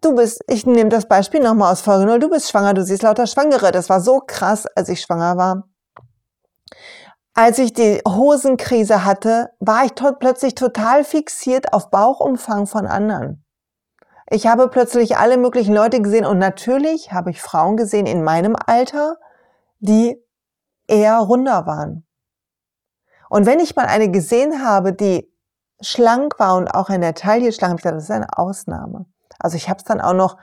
du 0.00 0.14
bist, 0.14 0.42
ich 0.48 0.66
nehme 0.66 0.90
das 0.90 1.06
Beispiel 1.06 1.40
nochmal 1.40 1.72
aus 1.72 1.80
Folge 1.80 2.06
0, 2.06 2.18
du 2.18 2.30
bist 2.30 2.50
schwanger, 2.50 2.74
du 2.74 2.84
siehst 2.84 3.02
lauter 3.02 3.26
Schwangere. 3.26 3.72
Das 3.72 3.88
war 3.88 4.00
so 4.00 4.20
krass, 4.20 4.66
als 4.66 4.88
ich 4.88 5.00
schwanger 5.00 5.36
war. 5.36 5.68
Als 7.34 7.58
ich 7.58 7.72
die 7.72 8.00
Hosenkrise 8.06 9.04
hatte, 9.04 9.50
war 9.60 9.84
ich 9.84 9.92
to 9.92 10.12
plötzlich 10.12 10.54
total 10.54 11.04
fixiert 11.04 11.72
auf 11.72 11.90
Bauchumfang 11.90 12.66
von 12.66 12.86
anderen. 12.86 13.44
Ich 14.28 14.46
habe 14.46 14.68
plötzlich 14.68 15.16
alle 15.16 15.38
möglichen 15.38 15.74
Leute 15.74 16.00
gesehen 16.02 16.24
und 16.24 16.38
natürlich 16.38 17.12
habe 17.12 17.30
ich 17.30 17.40
Frauen 17.40 17.76
gesehen 17.76 18.06
in 18.06 18.22
meinem 18.22 18.56
Alter, 18.66 19.16
die 19.78 20.22
eher 20.86 21.18
runder 21.18 21.66
waren. 21.66 22.06
Und 23.28 23.46
wenn 23.46 23.60
ich 23.60 23.76
mal 23.76 23.86
eine 23.86 24.10
gesehen 24.10 24.64
habe, 24.64 24.92
die 24.92 25.32
schlank 25.80 26.38
war 26.38 26.56
und 26.56 26.68
auch 26.68 26.90
in 26.90 27.00
der 27.00 27.14
Taille 27.14 27.52
schlank, 27.52 27.78
ich 27.78 27.82
gedacht, 27.82 27.96
das 27.96 28.04
ist 28.04 28.10
eine 28.10 28.36
Ausnahme. 28.36 29.06
Also 29.40 29.56
ich 29.56 29.68
habe 29.68 29.78
es 29.78 29.84
dann 29.84 30.00
auch 30.00 30.14
noch 30.14 30.36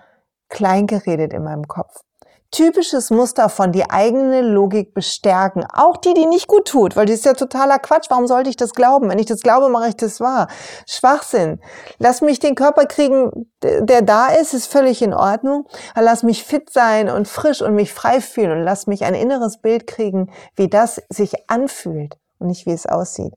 klein 0.49 0.88
geredet 0.88 1.33
in 1.33 1.43
meinem 1.43 1.67
Kopf. 1.67 2.01
Typisches 2.49 3.10
Muster 3.10 3.49
von 3.49 3.73
die 3.73 3.89
eigene 3.89 4.41
Logik 4.41 4.93
bestärken. 4.93 5.65
Auch 5.73 5.97
die, 5.97 6.13
die 6.13 6.25
nicht 6.25 6.47
gut 6.47 6.65
tut, 6.65 6.95
weil 6.95 7.05
die 7.05 7.12
ist 7.12 7.25
ja 7.25 7.33
totaler 7.33 7.77
Quatsch. 7.77 8.05
Warum 8.10 8.25
sollte 8.25 8.49
ich 8.49 8.55
das 8.55 8.73
glauben? 8.73 9.10
Wenn 9.10 9.19
ich 9.19 9.25
das 9.25 9.41
glaube, 9.41 9.67
mache 9.67 9.89
ich 9.89 9.97
das 9.97 10.21
wahr. 10.21 10.47
Schwachsinn. 10.88 11.60
Lass 11.99 12.21
mich 12.21 12.39
den 12.39 12.55
Körper 12.55 12.86
kriegen, 12.86 13.51
der 13.62 14.01
da 14.01 14.27
ist, 14.27 14.53
ist 14.53 14.71
völlig 14.71 15.01
in 15.01 15.13
Ordnung. 15.13 15.67
Lass 15.93 16.23
mich 16.23 16.45
fit 16.45 16.71
sein 16.71 17.10
und 17.10 17.27
frisch 17.27 17.62
und 17.62 17.75
mich 17.75 17.93
frei 17.93 18.21
fühlen 18.21 18.51
und 18.51 18.63
lass 18.63 18.88
mich 18.88 19.03
ein 19.03 19.13
inneres 19.13 19.57
Bild 19.57 19.86
kriegen, 19.86 20.31
wie 20.55 20.69
das 20.69 21.01
sich 21.10 21.49
anfühlt 21.49 22.17
und 22.39 22.47
nicht 22.47 22.65
wie 22.65 22.71
es 22.71 22.86
aussieht. 22.86 23.33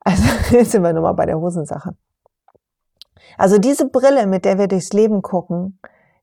Also 0.00 0.24
jetzt 0.50 0.72
sind 0.72 0.82
wir 0.82 0.92
nochmal 0.92 1.14
bei 1.14 1.26
der 1.26 1.38
Hosensache. 1.38 1.94
Also 3.38 3.58
diese 3.58 3.88
Brille, 3.88 4.26
mit 4.26 4.44
der 4.44 4.58
wir 4.58 4.68
durchs 4.68 4.92
Leben 4.92 5.22
gucken, 5.22 5.78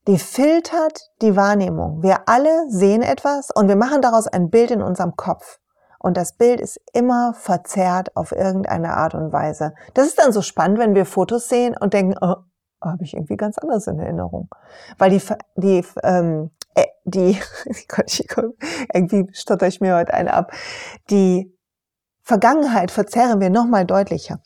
die 0.07 0.17
filtert 0.17 1.11
die 1.21 1.35
Wahrnehmung. 1.35 2.01
Wir 2.01 2.27
alle 2.27 2.69
sehen 2.69 3.01
etwas 3.01 3.49
und 3.53 3.67
wir 3.67 3.75
machen 3.75 4.01
daraus 4.01 4.27
ein 4.27 4.49
Bild 4.49 4.71
in 4.71 4.81
unserem 4.81 5.15
Kopf. 5.15 5.59
Und 5.99 6.17
das 6.17 6.35
Bild 6.35 6.59
ist 6.59 6.79
immer 6.93 7.35
verzerrt 7.35 8.15
auf 8.15 8.31
irgendeine 8.31 8.95
Art 8.95 9.13
und 9.13 9.31
Weise. 9.31 9.73
Das 9.93 10.07
ist 10.07 10.17
dann 10.17 10.31
so 10.31 10.41
spannend, 10.41 10.79
wenn 10.79 10.95
wir 10.95 11.05
Fotos 11.05 11.47
sehen 11.47 11.75
und 11.79 11.93
denken, 11.93 12.15
oh, 12.19 12.37
habe 12.83 13.03
ich 13.03 13.13
irgendwie 13.13 13.37
ganz 13.37 13.59
anders 13.59 13.85
in 13.85 13.99
Erinnerung. 13.99 14.49
Weil 14.97 15.11
die, 15.11 15.21
die, 15.57 15.85
ähm, 16.01 16.49
äh, 16.73 16.85
die, 17.03 17.39
irgendwie 18.93 19.29
stotter 19.33 19.67
ich 19.67 19.79
mir 19.79 19.95
heute 19.95 20.15
eine 20.15 20.33
ab, 20.33 20.51
die 21.11 21.55
Vergangenheit 22.23 22.89
verzerren 22.89 23.39
wir 23.39 23.51
nochmal 23.51 23.85
deutlicher. 23.85 24.39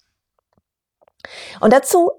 Und 1.62 1.72
dazu 1.72 2.12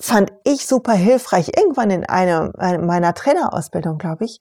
fand 0.00 0.32
ich 0.44 0.66
super 0.66 0.94
hilfreich, 0.94 1.52
irgendwann 1.56 1.90
in 1.90 2.04
einer, 2.04 2.50
meiner 2.80 3.14
Trainerausbildung, 3.14 3.98
glaube 3.98 4.24
ich, 4.24 4.40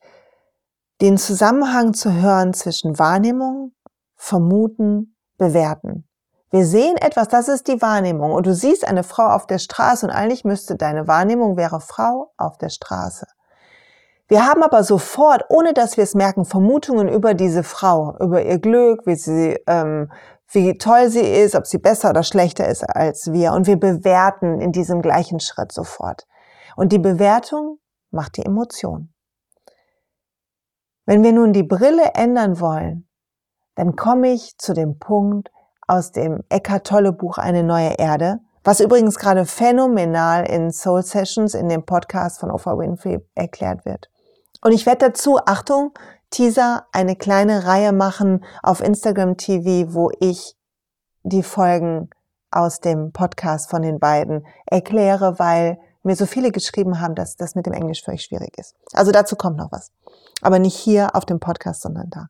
den 1.02 1.18
Zusammenhang 1.18 1.94
zu 1.94 2.14
hören 2.14 2.54
zwischen 2.54 2.98
Wahrnehmung, 2.98 3.74
Vermuten, 4.16 5.16
Bewerten. 5.38 6.06
Wir 6.52 6.66
sehen 6.66 6.98
etwas, 6.98 7.28
das 7.28 7.48
ist 7.48 7.68
die 7.68 7.82
Wahrnehmung. 7.82 8.32
Und 8.32 8.48
du 8.48 8.56
siehst 8.56 8.88
eine 8.88 9.04
Frau 9.04 9.28
auf 9.28 9.46
der 9.46 9.60
Straße 9.60 10.06
und 10.06 10.12
eigentlich 10.12 10.44
müsste 10.44 10.76
deine 10.76 11.08
Wahrnehmung 11.08 11.58
wäre 11.58 11.80
Frau 11.80 12.34
auf 12.38 12.58
der 12.58 12.70
Straße. 12.70 13.28
Wir 14.28 14.46
haben 14.46 14.64
aber 14.64 14.84
sofort, 14.84 15.46
ohne 15.50 15.74
dass 15.74 15.98
wir 15.98 16.04
es 16.04 16.16
merken, 16.16 16.46
Vermutungen 16.46 17.08
über 17.08 17.34
diese 17.34 17.64
Frau, 17.64 18.16
über 18.20 18.44
ihr 18.44 18.60
Glück, 18.60 19.06
wie 19.06 19.16
sie 19.16 19.58
ähm, 19.68 20.12
wie 20.52 20.78
toll 20.78 21.10
sie 21.10 21.20
ist, 21.20 21.56
ob 21.56 21.68
sie 21.68 21.78
besser 21.78 22.10
oder 22.10 22.24
schlechter 22.24 22.68
ist 22.68 22.84
als 22.84 23.32
wir. 23.32 23.54
Und 23.54 23.68
wir 23.68 23.80
bewerten 23.80 24.60
in 24.60 24.72
diesem 24.72 25.02
gleichen 25.02 25.40
Schritt 25.40 25.72
sofort. 25.72 26.28
Und 26.76 26.92
die 26.92 27.00
Bewertung 27.00 27.80
macht 28.12 28.38
die 28.38 28.46
Emotion. 28.46 29.14
Wenn 31.06 31.24
wir 31.24 31.34
nun 31.34 31.54
die 31.54 31.64
Brille 31.64 32.12
ändern 32.14 32.60
wollen, 32.60 33.08
dann 33.76 33.96
komme 33.96 34.32
ich 34.32 34.58
zu 34.58 34.74
dem 34.74 35.00
Punkt 35.00 35.52
aus 35.88 36.12
dem 36.12 36.44
Eckhart 36.50 36.86
Tolle 36.86 37.14
Buch 37.14 37.38
Eine 37.38 37.64
neue 37.64 37.96
Erde, 37.98 38.40
was 38.64 38.80
übrigens 38.80 39.18
gerade 39.18 39.46
phänomenal 39.46 40.48
in 40.48 40.72
Soul 40.72 41.02
Sessions 41.02 41.54
in 41.54 41.70
dem 41.70 41.86
Podcast 41.86 42.40
von 42.40 42.52
Oprah 42.52 42.78
Winfrey 42.78 43.20
erklärt 43.34 43.86
wird. 43.86 44.10
Und 44.62 44.74
ich 44.74 44.86
werde 44.86 45.08
dazu, 45.08 45.40
Achtung, 45.46 45.94
Teaser 46.30 46.88
eine 46.92 47.16
kleine 47.16 47.66
Reihe 47.66 47.92
machen 47.92 48.46
auf 48.64 48.82
Instagram 48.82 49.38
TV, 49.38 49.94
wo 49.94 50.12
ich 50.20 50.56
die 51.24 51.44
Folgen 51.44 52.10
aus 52.52 52.80
dem 52.80 53.12
Podcast 53.12 53.70
von 53.70 53.82
den 53.82 54.00
beiden 54.00 54.46
erkläre, 54.66 55.40
weil 55.40 55.80
mir 56.04 56.16
so 56.16 56.26
viele 56.26 56.52
geschrieben 56.52 57.02
haben, 57.02 57.16
dass 57.16 57.36
das 57.36 57.56
mit 57.56 57.66
dem 57.66 57.74
Englisch 57.74 58.04
für 58.04 58.12
euch 58.12 58.24
schwierig 58.24 58.58
ist. 58.58 58.76
Also 58.94 59.12
dazu 59.12 59.36
kommt 59.36 59.58
noch 59.58 59.72
was. 59.72 59.92
Aber 60.42 60.60
nicht 60.60 60.76
hier 60.76 61.16
auf 61.16 61.26
dem 61.26 61.40
Podcast, 61.40 61.82
sondern 61.82 62.10
da. 62.10 62.28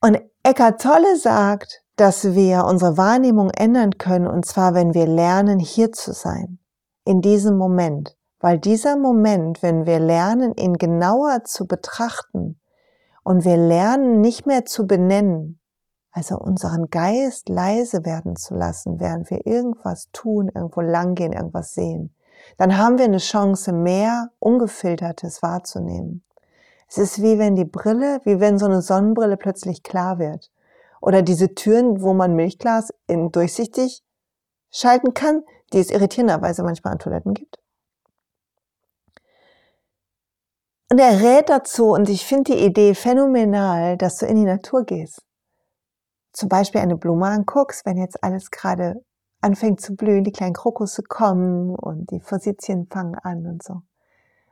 Und 0.00 0.20
Eckhart 0.42 0.80
Tolle 0.80 1.16
sagt, 1.16 1.82
dass 1.96 2.34
wir 2.34 2.64
unsere 2.64 2.96
Wahrnehmung 2.96 3.50
ändern 3.50 3.98
können, 3.98 4.26
und 4.26 4.46
zwar, 4.46 4.74
wenn 4.74 4.94
wir 4.94 5.06
lernen, 5.06 5.58
hier 5.58 5.92
zu 5.92 6.12
sein, 6.12 6.58
in 7.04 7.20
diesem 7.20 7.56
Moment. 7.56 8.15
Weil 8.46 8.60
dieser 8.60 8.96
Moment, 8.96 9.60
wenn 9.64 9.86
wir 9.86 9.98
lernen, 9.98 10.54
ihn 10.54 10.74
genauer 10.74 11.42
zu 11.42 11.66
betrachten 11.66 12.60
und 13.24 13.44
wir 13.44 13.56
lernen, 13.56 14.20
nicht 14.20 14.46
mehr 14.46 14.64
zu 14.64 14.86
benennen, 14.86 15.58
also 16.12 16.38
unseren 16.38 16.88
Geist 16.88 17.48
leise 17.48 18.04
werden 18.04 18.36
zu 18.36 18.54
lassen, 18.54 19.00
während 19.00 19.28
wir 19.32 19.48
irgendwas 19.48 20.10
tun, 20.12 20.48
irgendwo 20.54 20.80
langgehen, 20.80 21.32
irgendwas 21.32 21.74
sehen, 21.74 22.14
dann 22.56 22.78
haben 22.78 22.98
wir 22.98 23.06
eine 23.06 23.18
Chance, 23.18 23.72
mehr 23.72 24.30
Ungefiltertes 24.38 25.42
wahrzunehmen. 25.42 26.22
Es 26.88 26.98
ist 26.98 27.20
wie 27.20 27.40
wenn 27.40 27.56
die 27.56 27.64
Brille, 27.64 28.20
wie 28.22 28.38
wenn 28.38 28.60
so 28.60 28.66
eine 28.66 28.80
Sonnenbrille 28.80 29.38
plötzlich 29.38 29.82
klar 29.82 30.20
wird. 30.20 30.52
Oder 31.00 31.22
diese 31.22 31.56
Türen, 31.56 32.00
wo 32.00 32.14
man 32.14 32.36
Milchglas 32.36 32.94
in 33.08 33.32
durchsichtig 33.32 34.04
schalten 34.70 35.14
kann, 35.14 35.42
die 35.72 35.80
es 35.80 35.90
irritierenderweise 35.90 36.62
manchmal 36.62 36.92
an 36.92 37.00
Toiletten 37.00 37.34
gibt. 37.34 37.58
Und 40.88 40.98
er 41.00 41.20
rät 41.20 41.48
dazu, 41.48 41.90
und 41.90 42.08
ich 42.08 42.24
finde 42.24 42.52
die 42.52 42.64
Idee 42.64 42.94
phänomenal, 42.94 43.96
dass 43.96 44.18
du 44.18 44.26
in 44.26 44.36
die 44.36 44.44
Natur 44.44 44.84
gehst. 44.84 45.22
Zum 46.32 46.48
Beispiel 46.48 46.80
eine 46.80 46.96
Blume 46.96 47.26
anguckst, 47.26 47.84
wenn 47.86 47.96
jetzt 47.96 48.22
alles 48.22 48.50
gerade 48.50 49.02
anfängt 49.40 49.80
zu 49.80 49.96
blühen, 49.96 50.22
die 50.22 50.32
kleinen 50.32 50.54
Krokusse 50.54 51.02
kommen 51.02 51.74
und 51.74 52.10
die 52.10 52.20
Forsythien 52.20 52.86
fangen 52.86 53.16
an 53.16 53.46
und 53.46 53.62
so. 53.62 53.82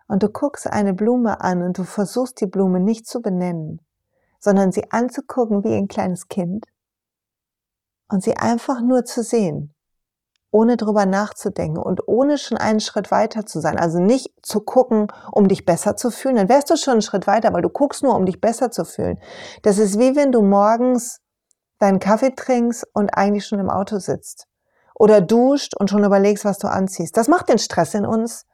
Und 0.09 0.23
du 0.23 0.29
guckst 0.29 0.67
eine 0.67 0.95
Blume 0.95 1.41
an 1.41 1.63
und 1.63 1.79
du 1.79 1.85
versuchst 1.85 2.41
die 2.41 2.47
Blume 2.47 2.81
nicht 2.81 3.07
zu 3.07 3.23
benennen, 3.23 3.81
sondern 4.41 4.73
sie 4.73 4.91
anzugucken 4.91 5.63
wie 5.65 5.75
ein 5.75 5.89
kleines 5.89 6.29
Kind 6.29 6.67
und 8.09 8.23
sie 8.23 8.37
einfach 8.37 8.81
nur 8.81 9.05
zu 9.05 9.23
sehen 9.23 9.74
ohne 10.55 10.77
drüber 10.77 11.05
nachzudenken 11.05 11.83
und 11.83 12.07
ohne 12.07 12.39
schon 12.39 12.57
einen 12.57 12.79
Schritt 12.79 13.11
weiter 13.11 13.45
zu 13.45 13.59
sein. 13.59 13.77
Also 13.77 13.99
nicht 13.99 14.33
zu 14.41 14.61
gucken, 14.61 15.09
um 15.33 15.49
dich 15.49 15.65
besser 15.65 15.97
zu 15.97 16.13
fühlen. 16.13 16.37
Dann 16.37 16.49
wärst 16.49 16.71
du 16.71 16.77
schon 16.77 16.93
einen 16.93 17.03
Schritt 17.03 17.27
weiter, 17.27 17.53
weil 17.53 17.63
du 17.63 17.69
guckst 17.69 18.05
nur, 18.05 18.15
um 18.15 18.25
dich 18.25 18.41
besser 18.41 18.71
zu 18.71 18.85
fühlen. 18.85 19.19
Das 19.63 19.79
ist 19.79 19.99
wie 19.99 20.15
wenn 20.15 20.31
du 20.31 20.43
morgens 20.43 21.21
deinen 21.81 21.99
Kaffee 21.99 22.37
trinkst 22.37 22.87
und 22.95 23.11
eigentlich 23.11 23.45
schon 23.45 23.59
im 23.59 23.69
Auto 23.69 23.99
sitzt. 23.99 24.47
Oder 24.95 25.21
duscht 25.21 25.75
und 25.77 25.91
schon 25.91 26.05
überlegst, 26.05 26.45
was 26.45 26.59
du 26.59 26.69
anziehst. 26.69 27.17
Das 27.17 27.27
macht 27.27 27.49
den 27.49 27.59
Stress 27.59 27.93
in 27.95 28.07
uns, 28.07 28.47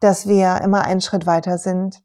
dass 0.00 0.26
wir 0.26 0.62
immer 0.62 0.86
einen 0.86 1.02
Schritt 1.02 1.26
weiter 1.26 1.58
sind. 1.58 2.02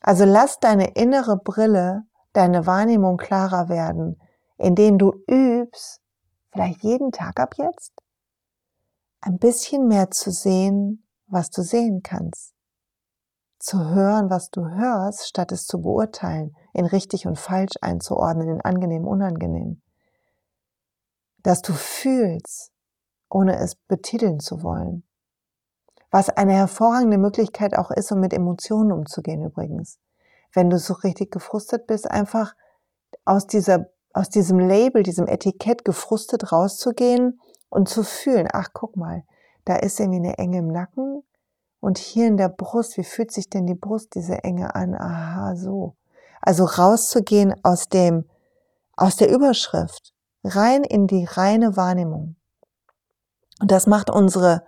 Also 0.00 0.24
lass 0.24 0.58
deine 0.58 0.96
innere 0.96 1.36
Brille, 1.36 2.02
deine 2.32 2.66
Wahrnehmung 2.66 3.16
klarer 3.16 3.68
werden, 3.68 4.20
indem 4.58 4.98
du 4.98 5.12
übst, 5.30 6.00
vielleicht 6.52 6.82
jeden 6.82 7.12
Tag 7.12 7.38
ab 7.38 7.54
jetzt, 7.58 7.93
ein 9.24 9.38
bisschen 9.38 9.88
mehr 9.88 10.10
zu 10.10 10.30
sehen, 10.30 11.06
was 11.26 11.50
du 11.50 11.62
sehen 11.62 12.02
kannst. 12.02 12.52
Zu 13.58 13.88
hören, 13.88 14.28
was 14.28 14.50
du 14.50 14.66
hörst, 14.66 15.26
statt 15.26 15.50
es 15.50 15.66
zu 15.66 15.80
beurteilen, 15.80 16.54
in 16.74 16.84
richtig 16.84 17.26
und 17.26 17.38
falsch 17.38 17.72
einzuordnen, 17.80 18.48
in 18.48 18.60
angenehm, 18.60 19.06
unangenehm. 19.06 19.80
Dass 21.42 21.62
du 21.62 21.72
fühlst, 21.72 22.70
ohne 23.30 23.56
es 23.56 23.76
betiteln 23.76 24.40
zu 24.40 24.62
wollen. 24.62 25.04
Was 26.10 26.28
eine 26.28 26.52
hervorragende 26.52 27.16
Möglichkeit 27.16 27.76
auch 27.78 27.90
ist, 27.90 28.12
um 28.12 28.20
mit 28.20 28.34
Emotionen 28.34 28.92
umzugehen 28.92 29.42
übrigens. 29.42 29.98
Wenn 30.52 30.68
du 30.68 30.78
so 30.78 30.92
richtig 30.94 31.32
gefrustet 31.32 31.86
bist, 31.86 32.10
einfach 32.10 32.54
aus 33.24 33.46
dieser, 33.46 33.86
aus 34.12 34.28
diesem 34.28 34.58
Label, 34.58 35.02
diesem 35.02 35.26
Etikett 35.26 35.84
gefrustet 35.84 36.52
rauszugehen 36.52 37.40
und 37.74 37.88
zu 37.88 38.04
fühlen, 38.04 38.48
ach 38.52 38.68
guck 38.72 38.96
mal, 38.96 39.24
da 39.64 39.76
ist 39.76 39.98
irgendwie 39.98 40.20
eine 40.20 40.38
Enge 40.38 40.58
im 40.58 40.68
Nacken 40.68 41.22
und 41.80 41.98
hier 41.98 42.26
in 42.28 42.36
der 42.36 42.48
Brust, 42.48 42.96
wie 42.96 43.04
fühlt 43.04 43.32
sich 43.32 43.50
denn 43.50 43.66
die 43.66 43.74
Brust, 43.74 44.14
diese 44.14 44.44
Enge 44.44 44.74
an? 44.74 44.94
Aha, 44.94 45.56
so. 45.56 45.96
Also 46.40 46.64
rauszugehen 46.64 47.54
aus 47.64 47.88
dem, 47.88 48.26
aus 48.96 49.16
der 49.16 49.30
Überschrift, 49.30 50.14
rein 50.44 50.84
in 50.84 51.06
die 51.06 51.24
reine 51.24 51.76
Wahrnehmung. 51.76 52.36
Und 53.60 53.70
das 53.70 53.86
macht 53.86 54.08
unsere, 54.08 54.62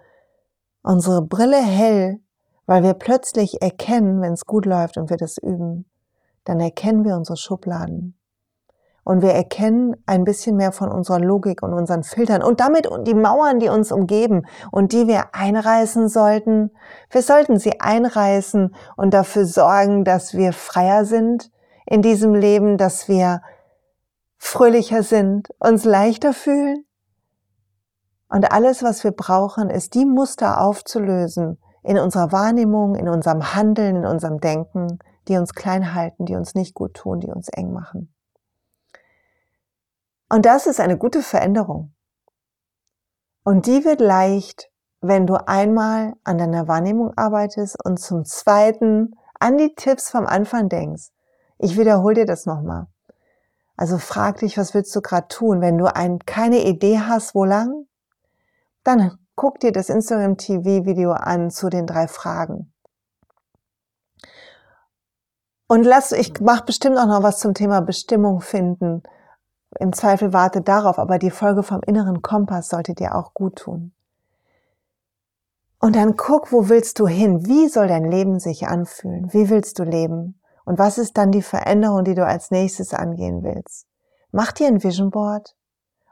unsere 0.82 1.22
Brille 1.22 1.62
hell, 1.62 2.20
weil 2.66 2.82
wir 2.82 2.94
plötzlich 2.94 3.62
erkennen, 3.62 4.20
wenn 4.20 4.32
es 4.32 4.46
gut 4.46 4.66
läuft 4.66 4.96
und 4.96 5.10
wir 5.10 5.16
das 5.16 5.38
üben, 5.38 5.84
dann 6.44 6.58
erkennen 6.58 7.04
wir 7.04 7.14
unsere 7.16 7.36
Schubladen 7.36 8.15
und 9.06 9.22
wir 9.22 9.30
erkennen 9.30 9.94
ein 10.06 10.24
bisschen 10.24 10.56
mehr 10.56 10.72
von 10.72 10.90
unserer 10.90 11.20
Logik 11.20 11.62
und 11.62 11.72
unseren 11.72 12.02
Filtern 12.02 12.42
und 12.42 12.58
damit 12.58 12.88
die 13.06 13.14
Mauern, 13.14 13.60
die 13.60 13.68
uns 13.68 13.92
umgeben 13.92 14.46
und 14.72 14.92
die 14.92 15.06
wir 15.06 15.32
einreißen 15.32 16.08
sollten. 16.08 16.72
Wir 17.10 17.22
sollten 17.22 17.60
sie 17.60 17.80
einreißen 17.80 18.74
und 18.96 19.14
dafür 19.14 19.46
sorgen, 19.46 20.02
dass 20.02 20.34
wir 20.34 20.52
freier 20.52 21.04
sind 21.04 21.52
in 21.86 22.02
diesem 22.02 22.34
Leben, 22.34 22.78
dass 22.78 23.06
wir 23.06 23.42
fröhlicher 24.38 25.04
sind, 25.04 25.50
uns 25.60 25.84
leichter 25.84 26.32
fühlen. 26.32 26.84
Und 28.28 28.50
alles, 28.50 28.82
was 28.82 29.04
wir 29.04 29.12
brauchen, 29.12 29.70
ist 29.70 29.94
die 29.94 30.04
Muster 30.04 30.60
aufzulösen 30.60 31.58
in 31.84 31.96
unserer 31.96 32.32
Wahrnehmung, 32.32 32.96
in 32.96 33.08
unserem 33.08 33.54
Handeln, 33.54 33.98
in 33.98 34.04
unserem 34.04 34.40
Denken, 34.40 34.98
die 35.28 35.36
uns 35.36 35.54
klein 35.54 35.94
halten, 35.94 36.26
die 36.26 36.34
uns 36.34 36.56
nicht 36.56 36.74
gut 36.74 36.94
tun, 36.94 37.20
die 37.20 37.30
uns 37.30 37.48
eng 37.50 37.72
machen. 37.72 38.12
Und 40.28 40.46
das 40.46 40.66
ist 40.66 40.80
eine 40.80 40.98
gute 40.98 41.22
Veränderung. 41.22 41.94
Und 43.44 43.66
die 43.66 43.84
wird 43.84 44.00
leicht, 44.00 44.70
wenn 45.00 45.26
du 45.26 45.34
einmal 45.46 46.14
an 46.24 46.38
deiner 46.38 46.66
Wahrnehmung 46.66 47.12
arbeitest 47.16 47.76
und 47.84 47.98
zum 47.98 48.24
zweiten 48.24 49.14
an 49.38 49.56
die 49.56 49.74
Tipps 49.74 50.10
vom 50.10 50.26
Anfang 50.26 50.68
denkst. 50.68 51.10
Ich 51.58 51.78
wiederhole 51.78 52.16
dir 52.16 52.26
das 52.26 52.46
nochmal. 52.46 52.86
Also 53.76 53.98
frag 53.98 54.38
dich, 54.38 54.58
was 54.58 54.74
willst 54.74 54.94
du 54.96 55.00
gerade 55.00 55.28
tun? 55.28 55.60
Wenn 55.60 55.78
du 55.78 55.94
ein, 55.94 56.18
keine 56.20 56.64
Idee 56.64 56.98
hast, 56.98 57.34
wo 57.34 57.44
lang, 57.44 57.86
dann 58.84 59.18
guck 59.34 59.60
dir 59.60 59.70
das 59.70 59.90
Instagram 59.90 60.38
TV 60.38 60.86
Video 60.86 61.12
an 61.12 61.50
zu 61.50 61.68
den 61.68 61.86
drei 61.86 62.08
Fragen. 62.08 62.72
Und 65.68 65.84
lass, 65.84 66.12
ich 66.12 66.40
mach 66.40 66.62
bestimmt 66.62 66.96
auch 66.96 67.06
noch 67.06 67.22
was 67.22 67.38
zum 67.38 67.52
Thema 67.52 67.80
Bestimmung 67.80 68.40
finden. 68.40 69.02
Im 69.78 69.92
Zweifel 69.92 70.32
warte 70.32 70.62
darauf, 70.62 70.98
aber 70.98 71.18
die 71.18 71.30
Folge 71.30 71.62
vom 71.62 71.80
inneren 71.86 72.22
Kompass 72.22 72.68
sollte 72.68 72.94
dir 72.94 73.14
auch 73.14 73.34
gut 73.34 73.56
tun. 73.56 73.92
Und 75.80 75.96
dann 75.96 76.16
guck, 76.16 76.52
wo 76.52 76.68
willst 76.68 76.98
du 76.98 77.06
hin? 77.06 77.46
Wie 77.46 77.68
soll 77.68 77.86
dein 77.86 78.10
Leben 78.10 78.40
sich 78.40 78.66
anfühlen? 78.66 79.32
Wie 79.32 79.50
willst 79.50 79.78
du 79.78 79.84
leben? 79.84 80.40
Und 80.64 80.78
was 80.78 80.98
ist 80.98 81.16
dann 81.16 81.30
die 81.30 81.42
Veränderung, 81.42 82.04
die 82.04 82.14
du 82.14 82.26
als 82.26 82.50
nächstes 82.50 82.94
angehen 82.94 83.42
willst? 83.42 83.86
Mach 84.32 84.52
dir 84.52 84.66
ein 84.66 84.82
Vision 84.82 85.10
Board. 85.10 85.54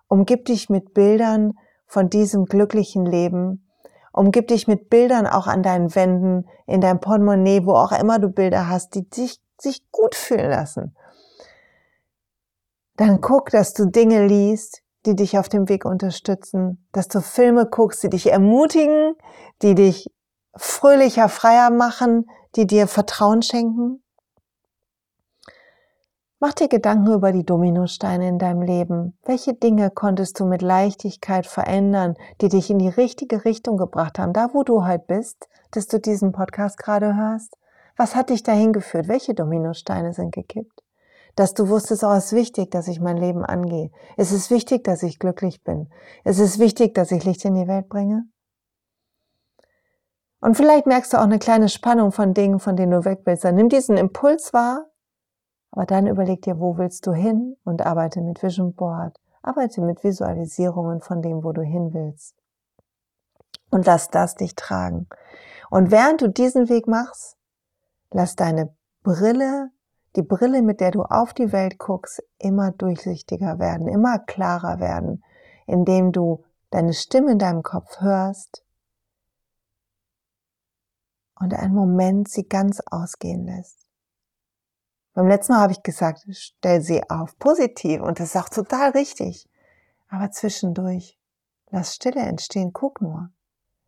Umgib 0.07 0.45
dich 0.45 0.69
mit 0.69 0.95
Bildern 0.95 1.55
von 1.87 2.09
diesem 2.09 2.45
glücklichen 2.45 3.07
Leben. 3.07 3.69
Umgib 4.13 4.49
dich 4.49 4.69
mit 4.69 4.91
Bildern 4.91 5.27
auch 5.27 5.47
an 5.47 5.63
deinen 5.63 5.95
Wänden, 5.95 6.47
in 6.67 6.81
deinem 6.81 7.01
Portemonnaie, 7.01 7.65
wo 7.65 7.73
auch 7.73 7.93
immer 7.93 8.19
du 8.19 8.29
Bilder 8.29 8.69
hast, 8.69 8.95
die 8.95 9.09
dich 9.09 9.41
sich 9.59 9.91
gut 9.91 10.15
fühlen 10.15 10.51
lassen. 10.51 10.95
Dann 12.97 13.21
guck, 13.21 13.51
dass 13.51 13.75
du 13.75 13.87
Dinge 13.87 14.27
liest, 14.27 14.83
die 15.07 15.17
dich 15.17 15.39
auf 15.39 15.49
dem 15.49 15.69
Weg 15.69 15.85
unterstützen, 15.85 16.87
dass 16.93 17.09
du 17.09 17.21
Filme 17.21 17.67
guckst, 17.67 18.03
die 18.03 18.11
dich 18.11 18.31
ermutigen, 18.31 19.15
die 19.63 19.75
dich 19.75 20.11
fröhlicher, 20.57 21.29
freier 21.29 21.71
machen, 21.71 22.27
die 22.57 22.67
dir 22.67 22.87
Vertrauen 22.87 23.43
schenken. 23.43 24.03
Mach 26.41 26.53
dir 26.53 26.69
Gedanken 26.69 27.13
über 27.13 27.33
die 27.33 27.45
Dominosteine 27.45 28.29
in 28.29 28.39
deinem 28.39 28.63
Leben. 28.63 29.19
Welche 29.25 29.55
Dinge 29.55 29.91
konntest 29.91 30.39
du 30.39 30.45
mit 30.45 30.63
Leichtigkeit 30.63 31.47
verändern, 31.47 32.17
die 32.41 32.49
dich 32.49 32.71
in 32.71 32.79
die 32.79 32.89
richtige 32.89 33.45
Richtung 33.45 33.77
gebracht 33.77 34.19
haben, 34.19 34.35
da 34.35 34.51
wo 34.53 34.63
du 34.63 34.85
halt 34.85 35.07
bist, 35.07 35.49
dass 35.71 35.87
du 35.87 35.99
diesen 35.99 36.33
Podcast 36.33 36.77
gerade 36.77 37.17
hörst? 37.17 37.57
Was 37.97 38.15
hat 38.15 38.31
dich 38.31 38.43
dahin 38.43 38.73
geführt? 38.73 39.09
Welche 39.09 39.35
Dominosteine 39.35 40.13
sind 40.13 40.33
gekippt? 40.33 40.74
Dass 41.37 41.55
du 41.55 41.69
wusstest, 41.69 42.05
oh, 42.05 42.13
es 42.13 42.27
ist 42.27 42.33
wichtig, 42.33 42.71
dass 42.71 42.89
ich 42.89 43.01
mein 43.01 43.17
Leben 43.17 43.45
angehe. 43.45 43.91
Es 44.17 44.33
ist 44.33 44.51
wichtig, 44.51 44.85
dass 44.85 45.03
ich 45.03 45.19
glücklich 45.19 45.63
bin. 45.65 45.89
Es 46.23 46.39
ist 46.39 46.59
wichtig, 46.59 46.95
dass 46.95 47.11
ich 47.11 47.25
Licht 47.25 47.45
in 47.45 47.55
die 47.55 47.67
Welt 47.67 47.89
bringe. 47.89 48.25
Und 50.41 50.57
vielleicht 50.57 50.87
merkst 50.87 51.13
du 51.13 51.17
auch 51.17 51.25
eine 51.25 51.39
kleine 51.39 51.69
Spannung 51.69 52.13
von 52.13 52.35
Dingen, 52.35 52.61
von 52.61 52.77
denen 52.77 52.93
du 52.93 53.05
weg 53.05 53.23
willst. 53.25 53.45
Dann 53.45 53.55
nimm 53.55 53.69
diesen 53.69 53.97
Impuls 53.97 54.53
wahr, 54.53 54.87
aber 55.71 55.87
dann 55.87 56.07
überleg 56.07 56.43
dir, 56.43 56.61
wo 56.61 56.77
willst 56.77 57.07
du 57.07 57.13
hin 57.13 57.57
und 57.65 57.85
arbeite 57.85 58.21
mit 58.21 58.43
Vision 58.43 58.75
Board. 58.75 59.19
Arbeite 59.43 59.81
mit 59.81 60.05
Visualisierungen 60.05 61.01
von 61.01 61.21
dem, 61.21 61.43
wo 61.43 61.53
du 61.53 61.63
hin 61.63 61.93
willst. 61.93 62.37
Und 63.71 63.87
lass 63.87 64.09
das 64.09 64.37
dich 64.37 64.55
tragen. 64.55 65.09
Und 65.71 65.91
während 65.91 66.23
du 66.23 66.29
diesen 66.29 66.69
Weg 66.69 66.87
machst, 66.87 67.37
lass 68.11 68.37
deine 68.37 68.75
Brille 69.03 69.71
die 70.17 70.23
Brille, 70.23 70.63
mit 70.63 70.81
der 70.81 70.91
du 70.91 71.03
auf 71.03 71.35
die 71.35 71.53
Welt 71.53 71.79
guckst, 71.79 72.23
immer 72.39 72.71
durchsichtiger 72.73 73.59
werden, 73.59 73.89
immer 73.89 74.19
klarer 74.19 74.79
werden, 74.79 75.25
indem 75.67 76.13
du 76.13 76.45
deine 76.71 76.93
Stimme 76.93 77.33
in 77.33 77.39
deinem 77.39 77.63
Kopf 77.63 78.01
hörst 78.01 78.65
und 81.41 81.55
einen 81.55 81.75
Moment 81.75 82.29
sie 82.29 82.49
ganz 82.49 82.81
ausgehen 82.87 83.45
lässt. 83.45 83.87
Beim 85.15 85.29
letzten 85.29 85.53
Mal 85.53 85.61
habe 85.61 85.73
ich 85.73 85.83
gesagt, 85.83 86.27
stell 86.31 86.81
sie 86.81 87.09
auf, 87.09 87.39
positiv, 87.39 88.01
und 88.01 88.19
das 88.19 88.35
ist 88.35 88.37
auch 88.37 88.49
total 88.49 88.91
richtig. 88.91 89.49
Aber 90.09 90.31
zwischendurch, 90.31 91.19
lass 91.71 91.95
Stille 91.95 92.21
entstehen, 92.21 92.73
guck 92.73 93.01
nur. 93.01 93.31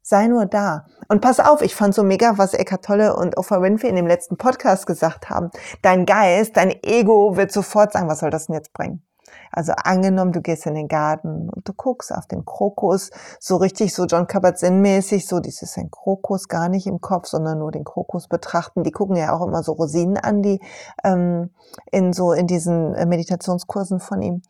Sei 0.09 0.29
nur 0.29 0.47
da. 0.47 0.87
Und 1.09 1.21
pass 1.21 1.41
auf, 1.41 1.63
ich 1.63 1.75
fand 1.75 1.93
so 1.93 2.05
mega, 2.05 2.39
was 2.39 2.55
Eckhart 2.55 2.85
Tolle 2.85 3.17
und 3.17 3.37
Oprah 3.37 3.61
Winfrey 3.61 3.91
in 3.91 3.97
dem 3.97 4.07
letzten 4.07 4.37
Podcast 4.37 4.87
gesagt 4.87 5.31
haben. 5.31 5.51
Dein 5.83 6.07
Geist, 6.07 6.57
dein 6.57 6.71
Ego 6.85 7.37
wird 7.37 7.51
sofort 7.51 7.93
sagen, 7.93 8.09
was 8.09 8.21
soll 8.21 8.31
das 8.31 8.47
denn 8.47 8.55
jetzt 8.55 8.73
bringen? 8.73 9.03
Also 9.51 9.73
angenommen, 9.73 10.31
du 10.31 10.43
gehst 10.43 10.65
in 10.67 10.75
den 10.77 10.87
Garten 10.87 11.51
und 11.51 11.69
du 11.69 11.73
guckst 11.73 12.15
auf 12.15 12.29
den 12.29 12.45
Krokus, 12.45 13.11
so 13.41 13.57
richtig 13.57 13.93
so 13.93 14.05
John 14.05 14.29
Kabat-Zinn 14.29 14.81
mäßig, 14.81 15.27
so 15.27 15.41
dieses 15.41 15.77
ein 15.77 15.91
Krokus 15.91 16.47
gar 16.47 16.69
nicht 16.69 16.87
im 16.87 17.01
Kopf, 17.01 17.27
sondern 17.27 17.59
nur 17.59 17.73
den 17.73 17.83
Krokus 17.83 18.29
betrachten. 18.29 18.85
Die 18.85 18.93
gucken 18.93 19.17
ja 19.17 19.37
auch 19.37 19.45
immer 19.45 19.65
so 19.65 19.73
Rosinen 19.73 20.19
an, 20.19 20.41
die 20.41 20.61
ähm, 21.03 21.51
in 21.91 22.13
so 22.13 22.33
in 22.33 22.47
diesen 22.47 22.95
äh, 22.95 23.07
Meditationskursen 23.07 23.99
von 23.99 24.23
ihm. 24.23 24.43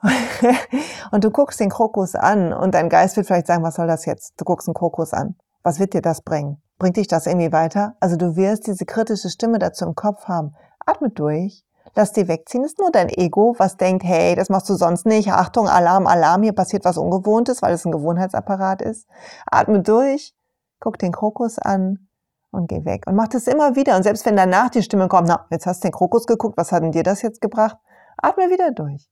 und 1.10 1.24
du 1.24 1.30
guckst 1.30 1.58
den 1.60 1.70
Krokus 1.70 2.14
an 2.14 2.52
und 2.52 2.74
dein 2.74 2.88
Geist 2.88 3.16
wird 3.16 3.26
vielleicht 3.26 3.46
sagen, 3.46 3.64
was 3.64 3.74
soll 3.74 3.86
das 3.86 4.04
jetzt? 4.04 4.34
Du 4.40 4.44
guckst 4.44 4.68
den 4.68 4.74
Krokus 4.74 5.12
an. 5.12 5.36
Was 5.62 5.80
wird 5.80 5.92
dir 5.92 6.02
das 6.02 6.22
bringen? 6.22 6.62
Bringt 6.78 6.96
dich 6.96 7.08
das 7.08 7.26
irgendwie 7.26 7.52
weiter? 7.52 7.96
Also 7.98 8.16
du 8.16 8.36
wirst 8.36 8.68
diese 8.68 8.86
kritische 8.86 9.28
Stimme 9.28 9.58
dazu 9.58 9.84
im 9.84 9.94
Kopf 9.94 10.26
haben. 10.26 10.54
Atme 10.86 11.10
durch. 11.10 11.64
Lass 11.94 12.12
die 12.12 12.28
wegziehen. 12.28 12.62
Ist 12.62 12.78
nur 12.78 12.92
dein 12.92 13.08
Ego, 13.08 13.56
was 13.58 13.76
denkt, 13.76 14.04
hey, 14.04 14.36
das 14.36 14.50
machst 14.50 14.68
du 14.68 14.74
sonst 14.74 15.04
nicht. 15.04 15.32
Achtung, 15.32 15.68
Alarm, 15.68 16.06
Alarm, 16.06 16.42
hier 16.42 16.52
passiert 16.52 16.84
was 16.84 16.96
Ungewohntes, 16.96 17.62
weil 17.62 17.74
es 17.74 17.84
ein 17.84 17.92
Gewohnheitsapparat 17.92 18.82
ist. 18.82 19.08
Atme 19.50 19.82
durch. 19.82 20.34
Guck 20.78 20.98
den 20.98 21.10
Krokus 21.10 21.58
an 21.58 22.08
und 22.52 22.68
geh 22.68 22.84
weg. 22.84 23.04
Und 23.08 23.16
mach 23.16 23.28
das 23.28 23.48
immer 23.48 23.74
wieder. 23.74 23.96
Und 23.96 24.04
selbst 24.04 24.24
wenn 24.26 24.36
danach 24.36 24.70
die 24.70 24.82
Stimme 24.82 25.08
kommt, 25.08 25.26
na, 25.26 25.46
jetzt 25.50 25.66
hast 25.66 25.82
du 25.82 25.88
den 25.88 25.92
Krokus 25.92 26.26
geguckt, 26.26 26.56
was 26.56 26.70
hat 26.70 26.84
denn 26.84 26.92
dir 26.92 27.02
das 27.02 27.22
jetzt 27.22 27.40
gebracht? 27.40 27.76
Atme 28.16 28.50
wieder 28.50 28.70
durch. 28.70 29.08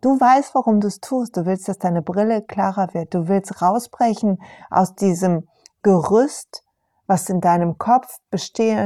Du 0.00 0.20
weißt, 0.20 0.54
warum 0.54 0.80
du 0.80 0.86
es 0.86 1.00
tust. 1.00 1.36
Du 1.36 1.44
willst, 1.44 1.68
dass 1.68 1.78
deine 1.78 2.02
Brille 2.02 2.42
klarer 2.42 2.94
wird. 2.94 3.14
Du 3.14 3.26
willst 3.26 3.60
rausbrechen 3.60 4.40
aus 4.70 4.94
diesem 4.94 5.48
Gerüst, 5.82 6.64
was 7.06 7.28
in 7.28 7.40
deinem 7.40 7.78
Kopf 7.78 8.18
besteht, 8.30 8.76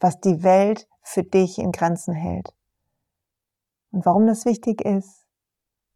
was 0.00 0.20
die 0.20 0.42
Welt 0.42 0.88
für 1.02 1.22
dich 1.22 1.58
in 1.58 1.72
Grenzen 1.72 2.14
hält. 2.14 2.54
Und 3.92 4.06
warum 4.06 4.26
das 4.26 4.44
wichtig 4.44 4.82
ist 4.82 5.26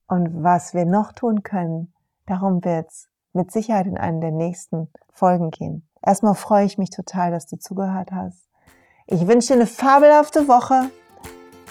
und 0.09 0.43
was 0.43 0.75
wir 0.75 0.85
noch 0.85 1.13
tun 1.13 1.43
können, 1.43 1.93
darum 2.27 2.65
wird's 2.65 3.09
mit 3.33 3.51
Sicherheit 3.51 3.87
in 3.87 3.97
einen 3.97 4.21
der 4.21 4.31
nächsten 4.31 4.91
Folgen 5.13 5.51
gehen. 5.51 5.89
Erstmal 6.03 6.35
freue 6.35 6.65
ich 6.67 6.79
mich 6.79 6.91
total, 6.91 7.31
dass 7.31 7.47
du 7.47 7.59
zugehört 7.59 8.11
hast. 8.13 8.49
Ich 9.07 9.27
wünsche 9.27 9.49
dir 9.49 9.55
eine 9.55 9.67
fabelhafte 9.67 10.49
Woche. 10.49 10.91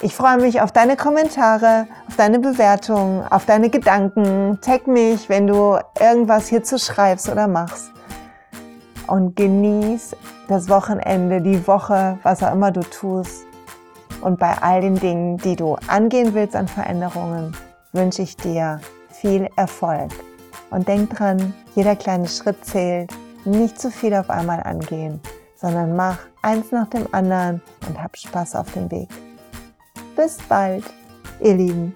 Ich 0.02 0.16
freue 0.16 0.38
mich 0.38 0.62
auf 0.62 0.72
deine 0.72 0.96
Kommentare, 0.96 1.86
auf 2.08 2.16
deine 2.16 2.40
Bewertungen, 2.40 3.22
auf 3.30 3.46
deine 3.46 3.70
Gedanken. 3.70 4.58
Tag 4.62 4.88
mich, 4.88 5.28
wenn 5.28 5.46
du 5.46 5.78
irgendwas 6.00 6.48
hierzu 6.48 6.78
schreibst 6.78 7.28
oder 7.28 7.50
machst. 7.50 7.92
Und 9.08 9.36
genieß 9.36 10.16
das 10.48 10.70
Wochenende, 10.70 11.42
die 11.42 11.68
Woche, 11.68 12.18
was 12.24 12.42
auch 12.42 12.54
immer 12.54 12.72
du 12.72 12.80
tust. 12.80 13.46
Und 14.22 14.40
bei 14.40 14.54
all 14.62 14.80
den 14.80 14.96
Dingen, 14.96 15.38
die 15.38 15.58
du 15.58 15.76
angehen 15.88 16.34
willst 16.34 16.56
an 16.56 16.70
Veränderungen, 16.70 17.54
wünsche 17.92 18.22
ich 18.22 18.38
dir 18.38 18.80
viel 19.10 19.50
Erfolg. 19.58 20.12
Und 20.70 20.88
denk 20.88 21.10
dran, 21.10 21.54
jeder 21.76 21.98
kleine 21.98 22.30
Schritt 22.30 22.64
zählt. 22.66 23.12
Nicht 23.44 23.82
zu 23.82 23.92
viel 23.92 24.14
auf 24.14 24.30
einmal 24.30 24.64
angehen, 24.64 25.20
sondern 25.58 25.98
mach 25.98 26.20
eins 26.42 26.72
nach 26.72 26.90
dem 26.90 27.14
anderen 27.14 27.62
und 27.86 28.02
hab 28.02 28.16
Spaß 28.16 28.56
auf 28.56 28.72
dem 28.72 28.90
Weg. 28.92 29.10
Bis 30.20 30.38
bald, 30.50 30.84
ihr 31.40 31.54
Lieben. 31.56 31.96